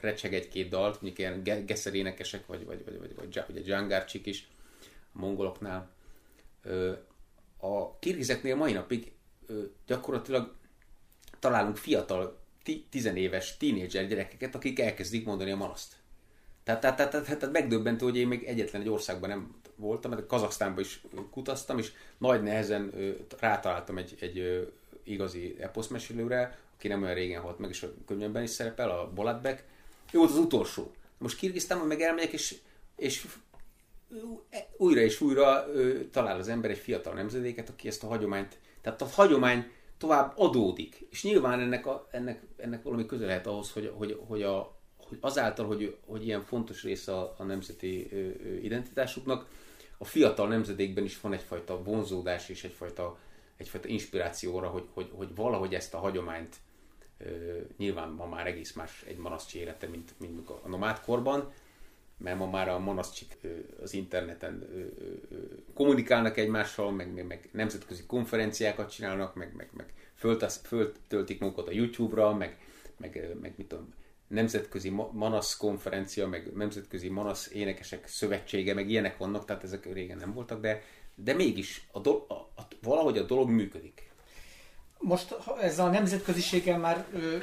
[0.00, 4.48] recseg egy-két dalt, mondjuk ilyen geszerénekesek, vagy, vagy, vagy, vagy, vagy, vagy a Dzsangárcsik is,
[5.12, 5.90] a mongoloknál.
[7.56, 9.12] A kirgizeknél mai napig
[9.86, 10.54] gyakorlatilag
[11.38, 12.38] találunk fiatal,
[12.90, 15.96] tizenéves tínédzser gyerekeket, akik elkezdik mondani a manaszt.
[16.64, 20.26] Tehát, tehát, tehát, tehát, tehát megdöbbentő, hogy én még egyetlen egy országban nem voltam, mert
[20.26, 22.92] Kazaksztánban is kutaztam, és nagy nehezen
[23.38, 24.68] rátaláltam egy, egy
[25.02, 29.64] igazi eposzmesélőre, aki nem olyan régen halt meg, és a könyvemben is szerepel, a Bolatbek.
[30.12, 30.90] Ő volt az utolsó.
[31.18, 32.56] Most Kirgisztánban meg elmegyek, és,
[32.96, 33.26] és
[34.76, 35.64] újra és újra
[36.10, 41.06] talál az ember egy fiatal nemzedéket, aki ezt a hagyományt, tehát a hagyomány tovább adódik.
[41.10, 45.18] És nyilván ennek, a, ennek, ennek valami köze lehet ahhoz, hogy, hogy, hogy, a, hogy
[45.20, 48.08] azáltal, hogy, hogy ilyen fontos része a, a nemzeti
[48.62, 49.46] identitásuknak,
[49.98, 53.18] a fiatal nemzedékben is van egyfajta vonzódás és egyfajta,
[53.56, 56.56] egyfajta inspirációra, hogy, hogy, hogy valahogy ezt a hagyományt
[57.76, 61.52] nyilván ma már egész más egy manaszcsi élete, mint, mint a nomádkorban,
[62.18, 63.36] mert ma már a manaszcsik
[63.82, 64.68] az interneten
[65.74, 71.72] kommunikálnak egymással, meg, meg, meg nemzetközi konferenciákat csinálnak, meg, meg, meg föltasz, föltöltik magukat a
[71.72, 72.58] YouTube-ra, meg,
[72.96, 73.94] meg, meg mit tudom,
[74.28, 80.32] nemzetközi manasz konferencia, meg nemzetközi manasz énekesek szövetsége, meg ilyenek vannak, tehát ezek régen nem
[80.32, 80.82] voltak, de,
[81.14, 84.07] de mégis a do, a, a, valahogy a dolog működik.
[84.98, 87.36] Most ezzel a nemzetköziséggel már ö,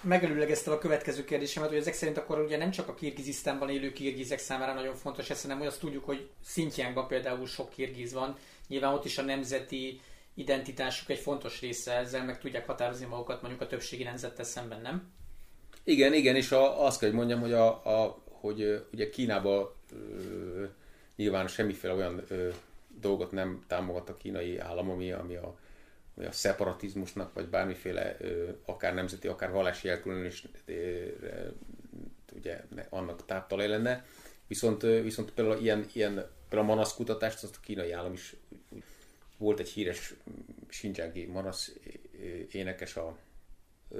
[0.00, 4.38] megelőlegeztem a következő kérdésemet, hogy ezek szerint akkor ugye nem csak a Kirgizisztánban élő kirgizek
[4.38, 8.36] számára nagyon fontos ez, hanem hogy azt tudjuk, hogy Szintjánban például sok kirgiz van,
[8.68, 10.00] nyilván ott is a nemzeti
[10.34, 15.12] identitásuk egy fontos része, ezzel meg tudják határozni magukat mondjuk a többségi nemzettel szemben, nem?
[15.84, 19.74] Igen, igen, és a, azt kell, hogy mondjam, hogy, a, a, hogy ugye Kínában
[21.16, 22.48] nyilván semmiféle olyan ö,
[23.00, 25.56] dolgot nem támogat a kínai állam, ami, ami a
[26.16, 28.16] vagy a szeparatizmusnak, vagy bármiféle
[28.64, 30.44] akár nemzeti, akár vallási elkülönülés
[32.32, 34.04] ugye annak táptalaj lenne.
[34.46, 36.14] Viszont, viszont például ilyen, ilyen
[36.48, 38.36] például a manasz kutatást, azt a kínai állam is
[39.38, 40.14] volt egy híres
[40.66, 41.72] Xinjiangi manasz
[42.50, 43.18] énekes, a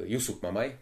[0.04, 0.74] Yusuf Mamai,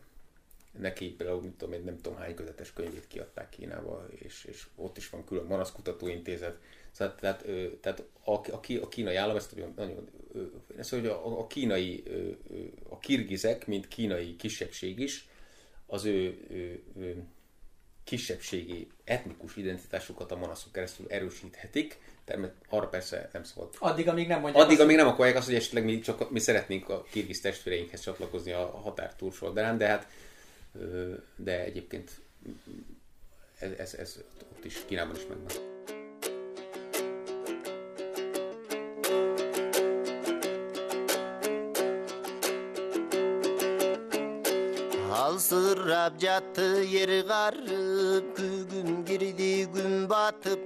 [0.78, 5.10] neki például nem tudom, nem tudom hány kötetes könyvét kiadták Kínába, és, és ott is
[5.10, 6.58] van külön Manasz Kutatóintézet.
[6.94, 7.46] Szóval, tehát,
[7.80, 10.08] tehát a, a, a kínai állam ezt nagyon, nagyon
[10.78, 12.02] ez, hogy a, a kínai,
[12.88, 15.28] a kirgizek, mint kínai kisebbség is,
[15.86, 17.24] az ő, ő, ő
[18.04, 23.74] kisebbségi etnikus identitásukat a manaszok keresztül erősíthetik, de arra persze nem szabad.
[23.78, 26.38] Addig, amíg nem mondják Addig, azt, amíg nem akarják azt, hogy esetleg mi, csak, mi
[26.38, 30.06] szeretnénk a kirgiz testvéreinkhez csatlakozni a határ túlsó de hát
[31.36, 32.10] de egyébként
[33.58, 35.93] ez, ez, ez ott is Kínában is megvan.
[45.44, 50.62] сырап жатты ер қарып күгім кірді күн батып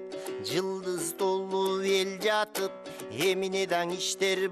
[0.47, 2.91] жылдыз толу ел жатып
[3.29, 3.95] эмине даң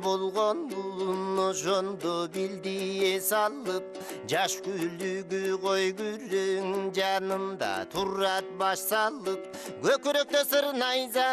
[0.07, 2.75] болған бұлын ошондо билди
[3.13, 4.01] эс алып
[4.33, 9.47] жаш күлдүгү кой күрүң жанымда турат баш салып
[9.85, 11.29] көкүрөктө сыр найза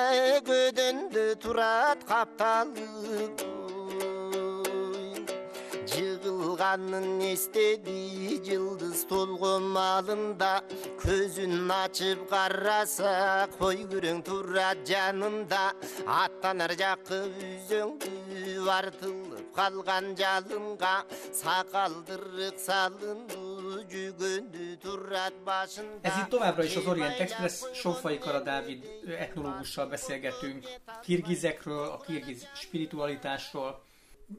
[0.51, 3.52] көдөндө турат капталып
[6.53, 10.63] Kılganın istediği yıldız tulgun malında
[10.99, 15.73] Közün açıp karrasa koy gürün turra canında.
[16.07, 23.53] Atlanır yakıp üzöngü vartılıp kalgan calınga Sakaldırık salındı
[26.03, 30.63] Ez itt továbbra is az Orient Express, Sofai Kara Dávid etnológussal beszélgetünk.
[31.03, 33.75] Kirgizekről, a kirgiz spiritualitásról,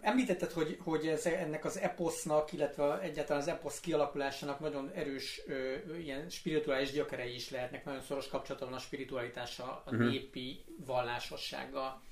[0.01, 5.75] Említetted, hogy, hogy ez, ennek az eposznak, illetve egyáltalán az eposz kialakulásának nagyon erős ö,
[5.97, 10.11] ilyen spirituális gyökerei is lehetnek, nagyon szoros kapcsolata van a spiritualitással, a uh-huh.
[10.11, 12.03] népi vallásossággal.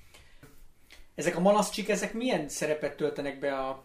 [1.15, 3.85] Ezek a malaszcsik, ezek milyen szerepet töltenek be a,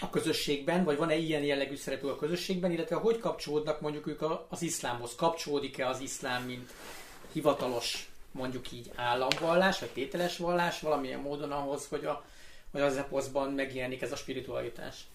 [0.00, 4.62] a közösségben, vagy van-e ilyen jellegű szerepük a közösségben, illetve hogy kapcsolódnak mondjuk ők az
[4.62, 5.14] iszlámhoz?
[5.14, 6.72] Kapcsolódik-e az iszlám, mint
[7.32, 12.24] hivatalos mondjuk így államvallás, vagy tételes vallás valamilyen módon ahhoz, hogy, a,
[12.70, 15.06] hogy az eposzban megjelenik ez a spiritualitás?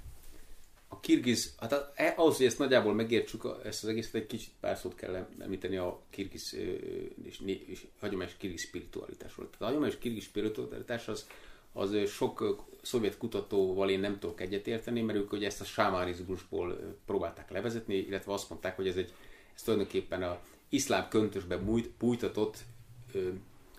[0.88, 4.78] A kirgiz, hát e- ahhoz, hogy ezt nagyjából megértsük, ezt az egészet egy kicsit pár
[4.78, 6.58] szót kell említeni a kirgiz
[7.24, 9.46] és, és hagyományos kirgiz spiritualitásról.
[9.46, 11.28] Tehát a hagyományos kirgiz spiritualitás az,
[11.74, 16.90] az sok szovjet kutatóval én nem tudok egyetérteni, mert ők ugye ezt a sámánizmusból ö,
[17.06, 19.14] próbálták levezetni, illetve azt mondták, hogy ez egy
[19.56, 22.58] ez tulajdonképpen a iszlám köntösbe bújt, bújtatott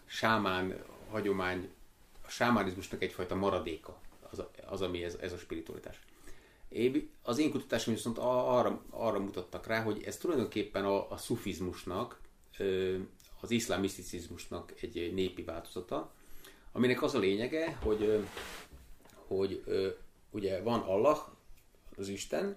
[0.06, 1.68] sámán hagyomány,
[2.32, 6.00] sámánizmusnak egyfajta maradéka az, az ami ez, ez a spiritualitás.
[7.22, 12.20] Az én kutatásom viszont arra, arra mutattak rá, hogy ez tulajdonképpen a, a szufizmusnak,
[13.40, 16.12] az iszlám miszticizmusnak egy népi változata,
[16.72, 18.24] aminek az a lényege, hogy,
[19.26, 19.62] hogy
[20.30, 21.18] ugye van Allah,
[21.96, 22.56] az Isten,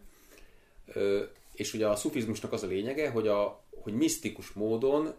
[1.53, 5.13] és ugye a szufizmusnak az a lényege, hogy, a, hogy misztikus módon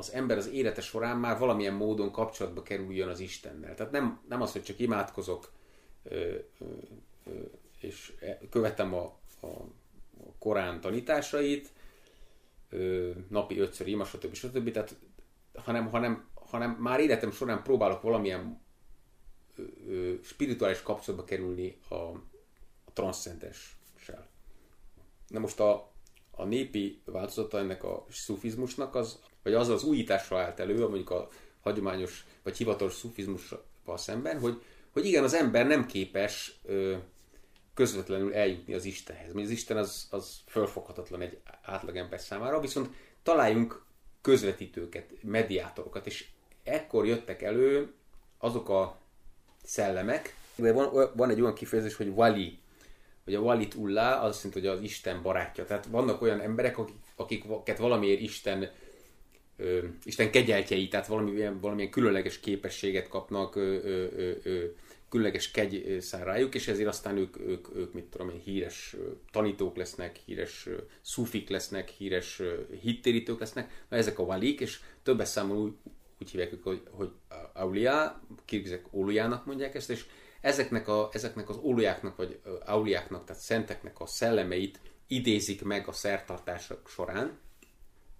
[0.00, 3.74] az ember az élete során már valamilyen módon kapcsolatba kerüljön az Istennel.
[3.74, 5.52] Tehát nem, nem az, hogy csak imádkozok,
[6.02, 6.64] ö, ö,
[7.26, 7.30] ö,
[7.80, 8.12] és
[8.50, 11.72] követem a, a, a Korán tanításait,
[12.68, 14.34] ö, napi ötször ima, stb.
[14.34, 14.70] stb.
[14.70, 14.96] Tehát,
[15.54, 18.60] hanem, hanem, hanem már életem során próbálok valamilyen
[19.56, 24.28] ö, ö, spirituális kapcsolatba kerülni a, a transzcendenssel.
[25.28, 25.92] Na most a,
[26.30, 31.28] a népi változata ennek a szufizmusnak, az, vagy az az újításra állt elő, mondjuk a
[31.60, 36.96] hagyományos vagy hivatalos szufizmussal szemben, hogy, hogy igen, az ember nem képes ö,
[37.74, 39.32] közvetlenül eljutni az Istenhez.
[39.32, 43.84] Mert az Isten az, az fölfoghatatlan egy átlagember számára, viszont találjunk
[44.20, 46.28] közvetítőket, mediátorokat, és
[46.64, 47.92] ekkor jöttek elő
[48.38, 48.98] azok a
[49.62, 52.58] szellemek, de van, van egy olyan kifejezés, hogy wali,
[53.24, 55.64] hogy a walit ullá, az azt jelenti, hogy az Isten barátja.
[55.64, 58.70] Tehát vannak olyan emberek, akik, akiket valamiért Isten
[59.60, 64.64] ö, Isten kegyeltjei, tehát valamilyen, valamilyen különleges képességet kapnak, ö, ö, ö,
[65.10, 68.96] különleges kegy száll rájuk, és ezért aztán ők, ők, ők mit tudom én, híres
[69.32, 70.68] tanítók lesznek, híres
[71.00, 72.42] szufik lesznek, híres
[72.80, 75.72] hittérítők lesznek, na ezek a valik, és többes számon úgy,
[76.20, 77.10] úgy hívják ők, hogy, hogy
[77.52, 80.04] auliá, kirgizek ólujának mondják ezt, és
[80.40, 86.88] ezeknek, a, ezeknek az ólujáknak, vagy auliáknak, tehát szenteknek a szellemeit idézik meg a szertartások
[86.88, 87.38] során,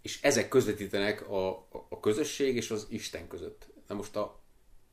[0.03, 3.67] és ezek közvetítenek a, a, a közösség és az Isten között.
[3.89, 4.41] Na most a,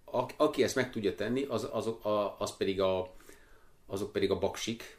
[0.05, 3.13] a, aki ezt meg tudja tenni, az, az, a, az pedig a,
[3.85, 4.97] azok pedig a baksik.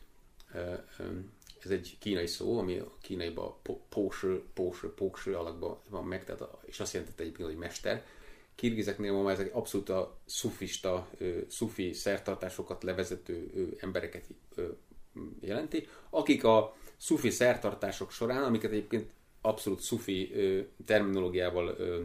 [1.65, 3.55] Ez egy kínai szó, ami a kínaiban
[3.89, 8.07] póső, póső, póső alakban van meg, tehát a, és azt jelentette egyébként, hogy mester.
[8.55, 11.09] Kirgizeknél ma már ezek abszolút a szufista,
[11.49, 14.25] szufi szertartásokat levezető embereket
[15.41, 19.11] jelenti, akik a szufi szertartások során, amiket egyébként
[19.49, 22.01] abszolút szufi ö, terminológiával ö,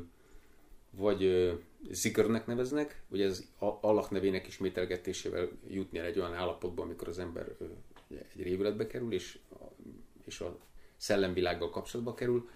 [0.91, 1.53] vagy ö,
[1.89, 3.43] zikrnek neveznek, vagy ez
[3.81, 7.65] Allah nevének ismételgetésével jutni el egy olyan állapotba, amikor az ember ö,
[8.35, 9.39] egy révületbe kerül, és,
[10.25, 10.57] és a
[10.97, 12.49] szellemvilággal kapcsolatba kerül.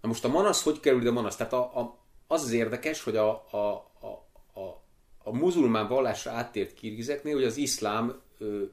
[0.00, 1.36] Na most a manasz hogy kerül ide a manasz?
[1.36, 3.56] Tehát a, a, az az érdekes, hogy a, a,
[4.00, 4.06] a,
[4.60, 4.82] a,
[5.22, 8.64] a muzulmán vallásra áttért kirgizeknél, hogy az iszlám ö,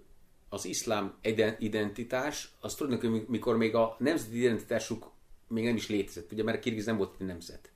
[0.49, 1.17] az iszlám
[1.59, 5.11] identitás, az tulajdonképpen mikor még a nemzeti identitásuk
[5.49, 7.71] még nem is létezett, ugye, mert a kirgiz nem volt egy nemzet.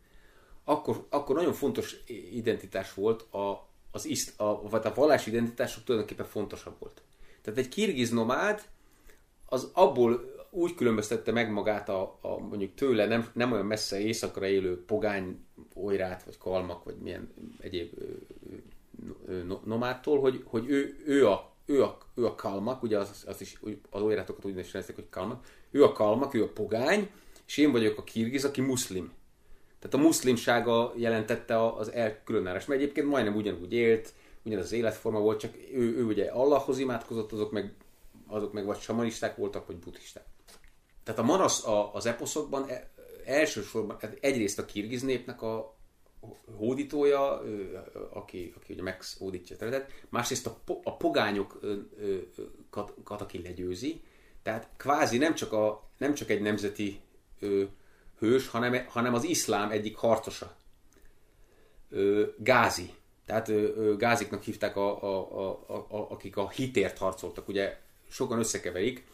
[0.63, 6.25] Akkor, akkor nagyon fontos identitás volt, a, az iszt, a, vagy a vallási identitásuk tulajdonképpen
[6.25, 7.01] fontosabb volt.
[7.41, 8.61] Tehát egy kirgiz nomád,
[9.45, 14.47] az abból úgy különböztette meg magát a, a mondjuk tőle nem, nem olyan messze éjszakra
[14.47, 18.03] élő pogány olyrát, vagy kalmak, vagy milyen egyéb ö,
[19.25, 23.41] ö, nomádtól, hogy, hogy ő, ő a ő a, ő a kalmak, ugye az, az
[23.41, 23.59] is,
[23.89, 27.09] az olyrátokat úgy nevezték, hogy kalmak, ő a kalmak, ő a pogány,
[27.47, 29.11] és én vagyok a kirgiz, aki muszlim.
[29.79, 34.13] Tehát a muszlimsága jelentette az elkülönállás, mert egyébként majdnem ugyanúgy élt,
[34.43, 37.73] ugyanaz az életforma volt, csak ő, ő ugye Allahhoz imádkozott, azok meg,
[38.27, 40.25] azok meg vagy samanisták voltak, vagy buddhisták.
[41.03, 42.69] Tehát a manasz a, az eposzokban
[43.25, 45.77] elsősorban egyrészt a kirgiz népnek a,
[46.57, 47.41] hódítója,
[48.13, 51.61] aki, aki ugye meghódítja a területet, másrészt a, a pogányokat,
[53.05, 54.01] aki legyőzi,
[54.43, 56.99] tehát kvázi nem csak, a, nem csak egy nemzeti
[57.43, 57.63] ö,
[58.19, 60.55] hős, hanem, hanem az iszlám egyik harcosa.
[61.89, 62.93] Ö, gázi.
[63.25, 67.47] Tehát ö, ö, gáziknak hívták, a, a, a, a, akik a hitért harcoltak.
[67.47, 67.77] Ugye
[68.09, 69.05] sokan összekeverik.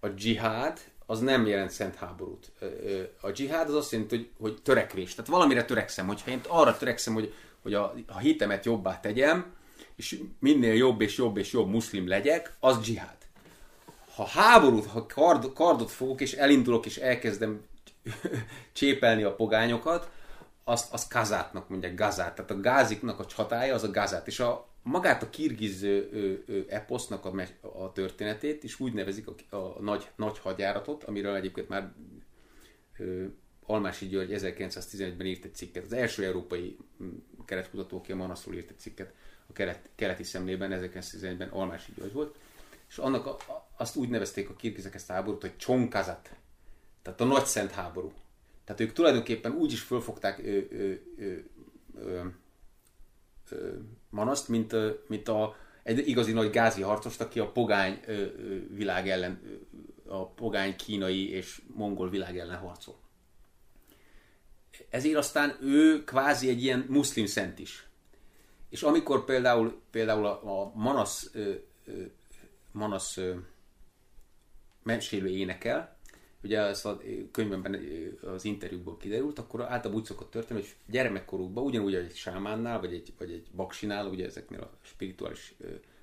[0.00, 2.52] A dzsihád az nem jelent szent háborút.
[3.20, 5.14] A dzsihád az azt jelenti, hogy, hogy törekvés.
[5.14, 6.06] Tehát valamire törekszem.
[6.06, 9.54] Hogyha én arra törekszem, hogy, hogy a, a hitemet jobbá tegyem,
[9.96, 13.16] és minél jobb és jobb és jobb muszlim legyek, az dzsihád.
[14.14, 17.62] Ha háborút, ha kard, kardot fogok, és elindulok, és elkezdem
[18.72, 20.10] csépelni a pogányokat,
[20.64, 22.34] azt, azt kazátnak mondják, gazát.
[22.34, 24.26] Tehát a gáziknak a csatája az a gazát.
[24.26, 25.86] És a, magát a kirgiz
[26.68, 31.92] eposznak a, a történetét is úgy nevezik a, a nagy, nagy hadjáratot, amiről egyébként már
[32.98, 33.24] ö,
[33.66, 35.84] Almási György 1911-ben írt egy cikket.
[35.84, 36.76] Az első európai
[37.44, 39.12] keretkutató, aki a Manaszról írt egy cikket
[39.48, 42.36] a kelet, keleti szemlében, 1911-ben Almási György volt.
[42.92, 43.36] És annak a,
[43.76, 46.30] azt úgy nevezték a kirgizek ezt a háborút, hogy Csonkazat.
[47.02, 48.12] Tehát a nagy szent háború.
[48.64, 51.36] Tehát ők tulajdonképpen úgy is fölfogták ö, ö, ö,
[51.94, 52.24] ö,
[53.50, 53.76] ö,
[54.10, 54.74] Manaszt, mint,
[55.08, 58.00] mint a, egy igazi nagy gázi harcost, aki a pogány
[58.70, 59.60] világ ellen,
[60.06, 62.98] a pogány kínai és mongol világ ellen harcol.
[64.90, 67.86] Ezért aztán ő kvázi egy ilyen muszlim szent is.
[68.68, 71.30] És amikor például, például a, a Manasz,
[72.72, 73.18] Manasz
[74.82, 75.96] mesélő énekel,
[76.42, 77.00] ugye ez a
[77.32, 77.86] könyvemben
[78.22, 83.12] az interjúból kiderült, akkor általában úgy szokott történni, hogy gyermekkorukban, ugyanúgy egy sámánnál, vagy egy,
[83.18, 85.54] vagy egy baksinál, ugye ezeknél a spirituális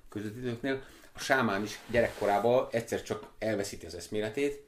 [0.08, 4.62] közvetítőknél, a sámán is gyerekkorában egyszer csak elveszíti az eszméletét,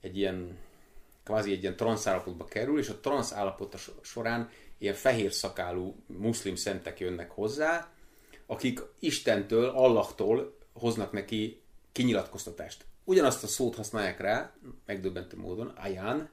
[0.00, 0.58] egy ilyen,
[1.24, 6.54] kvázi egy ilyen transz állapotba kerül, és a transz állapota során ilyen fehér szakálú muszlim
[6.54, 7.92] szentek jönnek hozzá,
[8.46, 11.62] akik Istentől, Allahtól hoznak neki
[11.92, 12.84] kinyilatkoztatást.
[13.04, 14.52] Ugyanazt a szót használják rá,
[14.86, 16.30] megdöbbentő módon, ayán,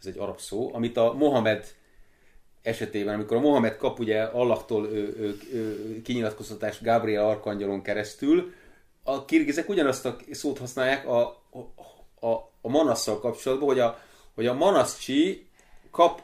[0.00, 1.74] ez egy arab szó, amit a Mohamed
[2.62, 4.88] esetében, amikor a Mohamed kap ugye Allahtól
[6.04, 8.52] kinyilatkoztatást Gabriel Arkangyalon keresztül,
[9.02, 13.98] a kirgizek ugyanazt a szót használják a, a, a, a manasszal kapcsolatban, hogy a,
[14.34, 15.46] hogy a manaszcsi
[15.90, 16.22] kap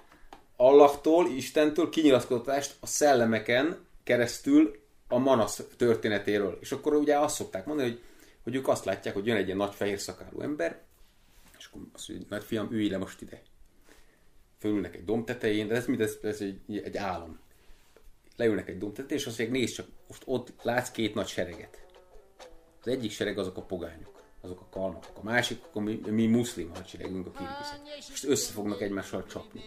[0.57, 6.59] Allahtól, Istentől kinyilatkoztatást a szellemeken keresztül a manasz történetéről.
[6.61, 8.03] És akkor ugye azt szokták mondani, hogy
[8.49, 10.83] hogy ők azt látják, hogy jön egy ilyen nagy fehér szakálú ember,
[11.59, 13.43] és akkor azt mondja, nagyfiam, ülj le most ide.
[14.59, 17.39] Fölülnek egy domb tetején, de ez, mind, ez, ez egy, egy álom.
[18.37, 21.87] Leülnek egy domb tetején, és azt mondják, nézd csak, most ott látsz két nagy sereget.
[22.81, 25.19] Az egyik sereg azok a pogányok, azok a kalmakok.
[25.19, 27.81] A másik, akkor mi, mi muszlim hadseregünk a kirgizek.
[28.15, 29.63] És össze fognak egymással csapni.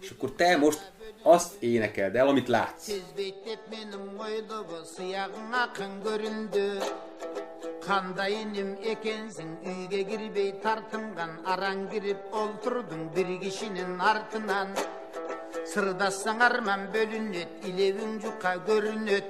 [0.00, 0.92] és akkor te most
[1.22, 2.90] azt énekeld el, amit látsz.
[7.86, 14.68] Kandayınım ekensin üyge girip tartıngan aran girip olturdun bir kişinin artından
[15.66, 19.24] Sırdaşsan arman bölünüt, ilevin cuka görünüt.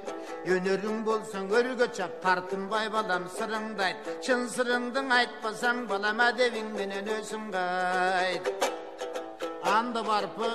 [0.46, 3.96] Yönerin bolsun örgöçap, tartın bay balam sırındayt.
[4.22, 8.77] Çın sırındın aytmasan balama devin menen özün gayt.
[9.67, 10.49] Анды барпы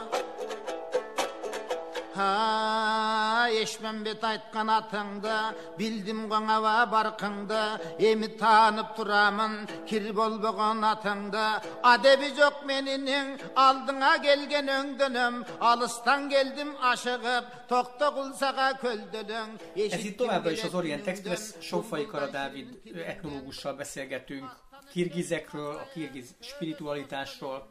[2.19, 5.35] Ha eşmembet aytkan atыңды
[5.79, 7.61] Bildim қоңава барқыңды
[8.09, 9.55] Еми танып тұрамын
[9.87, 11.45] Кір болбаған атыңды
[11.93, 13.31] Адеби жоқ менінің
[13.67, 15.41] Алдыңа келген өңдөнөm
[15.71, 22.33] Алыстан келdim aşıgıp Tokta kulsağa köldölöng Ez itt továbbra is az Orient Express Sófai Kara
[22.33, 22.69] Dávid
[23.07, 24.51] etnológussal beszélgetünk
[24.93, 27.69] Kirgizekről, a kirgiz spiritualitásról,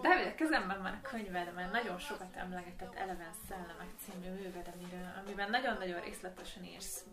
[0.00, 4.72] Dávid, a kezemben van a könyved, mert nagyon sokat emlegetett Eleven Szellemek című műved,
[5.24, 7.04] amiben nagyon-nagyon részletesen írsz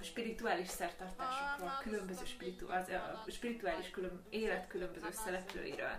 [0.00, 5.98] spirituális szertartásokról, különböző spiritu, az, a spirituális külön, élet különböző szereplőiről.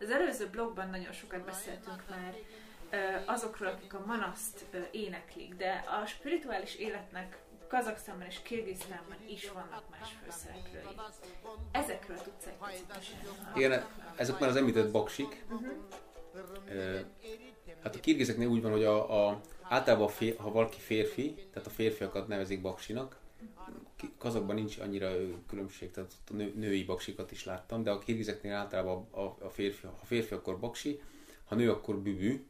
[0.00, 2.34] Az előző blogban nagyon sokat beszéltünk már
[3.26, 7.38] azokról, akik a manaszt éneklik, de a spirituális életnek
[7.68, 10.94] Kazaksztánban és Kirgisztánban is vannak más főszereplői.
[11.72, 12.86] Ezekről tudsz egy picit
[13.56, 13.84] Igen,
[14.16, 15.44] ezek már az említett baksik.
[15.50, 15.68] Uh-huh.
[17.82, 21.68] Hát a kirgizeknél úgy van, hogy a, a általában a fér, ha valaki férfi, tehát
[21.68, 23.18] a férfiakat nevezik baksinak,
[24.18, 25.10] kazakban nincs annyira
[25.46, 29.86] különbség, tehát a nő, női baksikat is láttam, de a kirgizeknél általában a, a férfi,
[29.86, 31.00] ha férfi, akkor baksi,
[31.44, 32.46] ha nő, akkor bübű,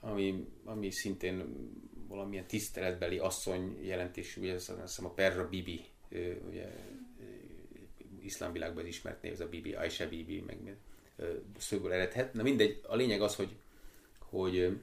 [0.00, 1.44] ami, ami szintén
[2.10, 5.84] valamilyen tiszteletbeli asszony jelentésű, ugye azt hiszem a Perra Bibi,
[6.48, 6.66] ugye
[8.22, 10.76] iszlám világban ismert név, ez a Bibi, Aisha Bibi, meg
[11.58, 12.34] szögből eredhet.
[12.34, 13.56] Na mindegy, a lényeg az, hogy,
[14.18, 14.78] hogy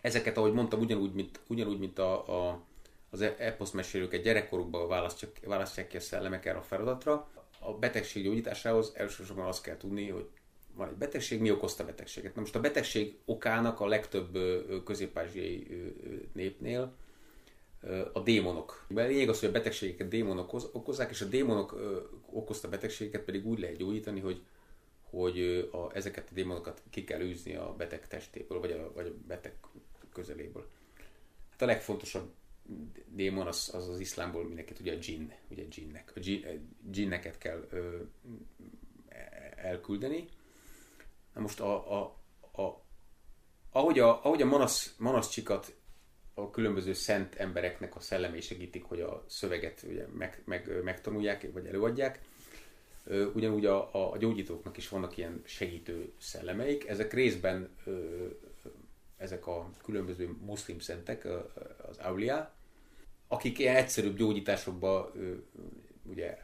[0.00, 2.64] ezeket, ahogy mondtam, ugyanúgy, mint, ugyanúgy, mint a, a,
[3.10, 7.30] az eposzmesélőket gyerekkorukban választják, választják ki a szellemek erre a feladatra.
[7.58, 10.28] A betegség gyógyításához elsősorban azt kell tudni, hogy
[10.80, 12.34] van egy betegség, mi okozta a betegséget.
[12.34, 14.38] Na most a betegség okának a legtöbb
[14.84, 15.20] közép
[16.32, 16.94] népnél
[18.12, 18.86] a démonok.
[18.88, 21.80] A lényeg az, hogy a betegségeket démonok okozzák, és a démonok
[22.30, 24.42] okozta betegségeket pedig úgy lehet gyógyítani, hogy,
[25.10, 29.26] hogy a, ezeket a démonokat ki kell űzni a beteg testéből, vagy a, vagy a
[29.26, 29.54] beteg
[30.12, 30.66] közeléből.
[31.50, 32.30] Hát a legfontosabb
[33.06, 36.12] démon az az, az iszlámból mindenki tudja, a dzsinn, ugye dzsinnek.
[36.14, 36.20] A
[36.90, 37.96] dzsinneket kell ö,
[39.56, 40.28] elküldeni.
[41.34, 42.16] Na most a, a,
[42.62, 42.84] a,
[43.70, 45.74] ahogy a, ahogy a manasz, manaszcsikat
[46.34, 51.66] a különböző szent embereknek a szellemé segítik, hogy a szöveget ugye meg, meg, megtanulják, vagy
[51.66, 52.20] előadják.
[53.34, 56.88] Ugyanúgy a, a gyógyítóknak is vannak ilyen segítő szellemeik.
[56.88, 57.76] Ezek részben
[59.16, 61.24] ezek a különböző muszlim szentek,
[61.88, 62.54] az auliá,
[63.28, 65.12] akik ilyen egyszerűbb gyógyításokba
[66.02, 66.38] ugye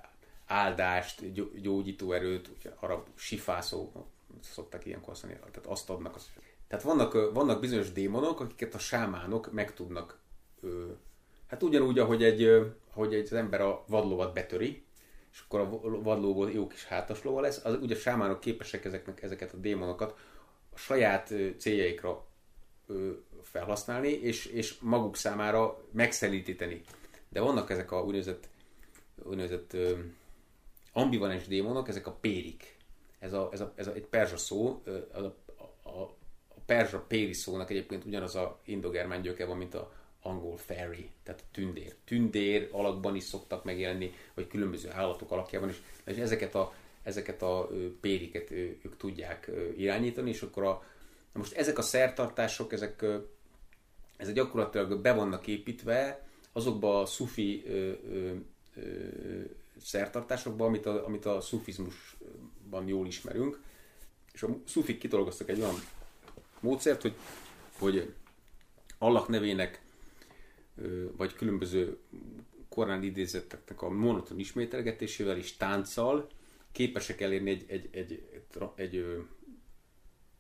[0.47, 3.93] áldást, gyógyító erőt, ugye arab sifászó
[4.43, 6.15] szokták ilyenkor azt tehát azt adnak.
[6.15, 6.31] Az.
[6.69, 10.19] Tehát vannak, vannak bizonyos démonok, akiket a sámánok meg tudnak,
[11.47, 14.85] hát ugyanúgy, ahogy egy, hogy egy az ember a vadlovat betöri,
[15.33, 15.69] és akkor a
[16.03, 20.19] vadlóból jó kis hátaslóval lesz, az, ugye a sámánok képesek ezeknek, ezeket a démonokat
[20.73, 22.27] a saját céljaikra
[23.43, 26.83] felhasználni, és, és maguk számára megszelítíteni.
[27.29, 28.49] De vannak ezek a úgynevezett,
[29.23, 29.77] úgynevezett
[30.93, 32.76] ambivalens démonok, ezek a périk.
[33.19, 35.35] Ez, a, ez, a, ez a, egy perzsa szó, a, a,
[35.83, 36.01] a,
[36.49, 39.93] a perzsa péri szónak egyébként ugyanaz a indogermán gyöke van, mint a
[40.23, 41.95] angol fairy, tehát tündér.
[42.05, 47.69] Tündér alakban is szoktak megjelenni, vagy különböző állatok alakjában is, és ezeket a, ezeket a
[48.01, 50.83] périket ők tudják irányítani, és akkor a,
[51.33, 53.05] most ezek a szertartások, ezek,
[54.17, 58.33] ezek gyakorlatilag be vannak építve azokba a szufi ö, ö,
[58.75, 59.41] ö,
[59.81, 63.61] szertartásokba, amit a, amit a szufizmusban jól ismerünk.
[64.33, 65.75] És a szufik kitolgoztak egy olyan
[66.61, 67.15] módszert, hogy,
[67.79, 68.15] hogy
[68.99, 69.83] Allah nevének
[71.17, 71.99] vagy különböző
[72.69, 76.29] korán idézetteknek a monoton ismételgetésével és tánccal
[76.73, 78.29] képesek elérni egy, egy, egy,
[78.75, 79.05] egy, egy,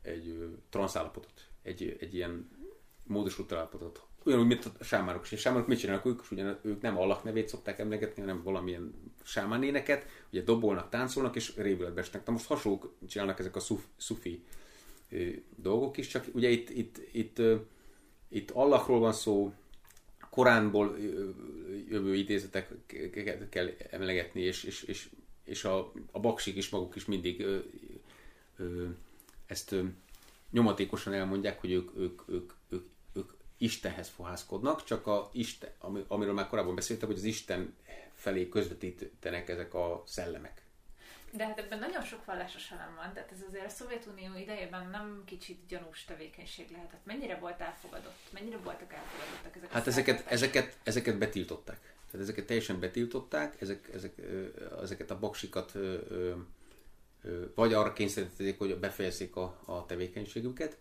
[0.02, 2.50] egy transzállapotot, egy, egy ilyen
[3.02, 4.05] módosult állapotot.
[4.26, 5.24] Ugyanúgy, mint a sámánok.
[5.24, 6.30] És a sámánok mit csinálnak ők?
[6.30, 12.00] Ugyan, ők nem Allah nevét szokták emlegetni, hanem valamilyen sámánéneket, ugye dobolnak, táncolnak és révületbe
[12.00, 12.26] esnek.
[12.26, 14.44] Na most hasonlók csinálnak ezek a szuf, szufi
[15.56, 17.42] dolgok is, csak ugye itt, itt, itt,
[18.28, 19.52] itt Allahról van szó,
[20.30, 20.98] Koránból
[21.88, 25.08] jövő idézeteket kell emlegetni, és, és, és,
[25.44, 27.58] és a, a baksik is maguk is mindig ö,
[28.56, 28.86] ö,
[29.46, 29.82] ezt ö,
[30.50, 32.84] nyomatékosan elmondják, hogy ők, ők, ők, ők
[33.58, 35.70] Istenhez fohászkodnak, csak a Isten,
[36.08, 37.74] amiről már korábban beszéltem, hogy az Isten
[38.14, 40.64] felé közvetítenek ezek a szellemek.
[41.30, 45.22] De hát ebben nagyon sok vallásos elem van, tehát ez azért a Szovjetunió idejében nem
[45.24, 47.00] kicsit gyanús tevékenység lehetett.
[47.04, 48.18] Mennyire volt elfogadott?
[48.30, 51.80] Mennyire voltak elfogadottak ezek Hát ezeket, ezeket, ezeket betiltották.
[52.10, 54.12] Tehát ezeket teljesen betiltották, ezek, ezek,
[54.82, 55.72] ezeket a baksikat
[57.54, 60.76] vagy arra kényszerítették, hogy befejezzék a, a tevékenységüket,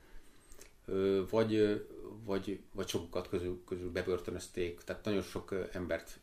[1.30, 1.86] vagy,
[2.26, 6.20] vagy, vagy sokukat közül, közül bebörtönözték, tehát nagyon sok embert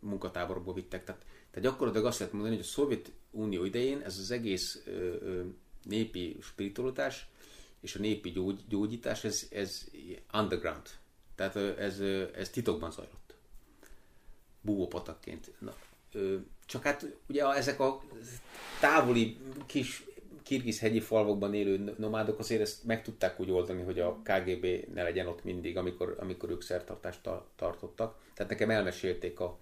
[0.00, 1.04] munkatáborokba vittek.
[1.04, 1.24] Tehát
[1.54, 5.42] tehát gyakorlatilag azt lehet mondani, hogy a Szovjetunió idején ez az egész ö, ö,
[5.82, 7.28] népi spiritualitás
[7.80, 9.84] és a népi gyógy, gyógyítás, ez, ez
[10.32, 10.88] underground.
[11.34, 12.00] Tehát ez,
[12.34, 13.34] ez titokban zajlott.
[14.60, 15.52] Búvópatakként.
[15.58, 15.74] Na,
[16.12, 18.02] ö, csak hát ugye ezek a
[18.80, 20.04] távoli kis
[20.44, 25.02] kirgiz hegyi falvakban élő nomádok azért ezt meg tudták úgy oldani, hogy a KGB ne
[25.02, 27.20] legyen ott mindig, amikor, amikor ők szertartást
[27.56, 28.18] tartottak.
[28.34, 29.58] Tehát nekem elmesélték a,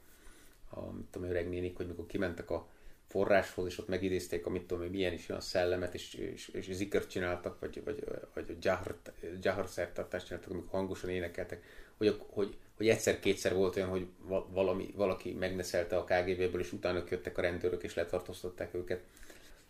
[0.71, 2.67] a mit tudom, öreg nénik, hogy mikor kimentek a
[3.09, 7.11] forráshoz, és ott megidézték a mit tudom, milyen is olyan szellemet, és, és, és zikert
[7.11, 8.05] csináltak, vagy, vagy,
[8.35, 8.99] vagy jahar,
[9.43, 11.65] jahar szertartást csináltak, amikor hangosan énekeltek,
[11.97, 14.07] hogy, hogy, hogy egyszer-kétszer volt olyan, hogy
[14.49, 19.03] valami, valaki megneszelte a KGB-ből, és utána jöttek a rendőrök, és letartóztatták őket.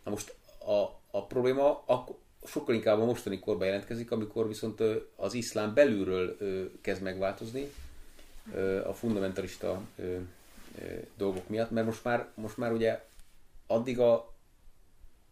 [0.05, 0.35] Na most
[0.67, 4.83] a, a probléma akkor, sokkal inkább a mostani korban jelentkezik, amikor viszont
[5.17, 6.37] az iszlám belülről
[6.81, 7.73] kezd megváltozni,
[8.85, 9.81] a fundamentalista
[11.17, 13.05] dolgok miatt, mert most már, most már ugye
[13.67, 14.35] addig a,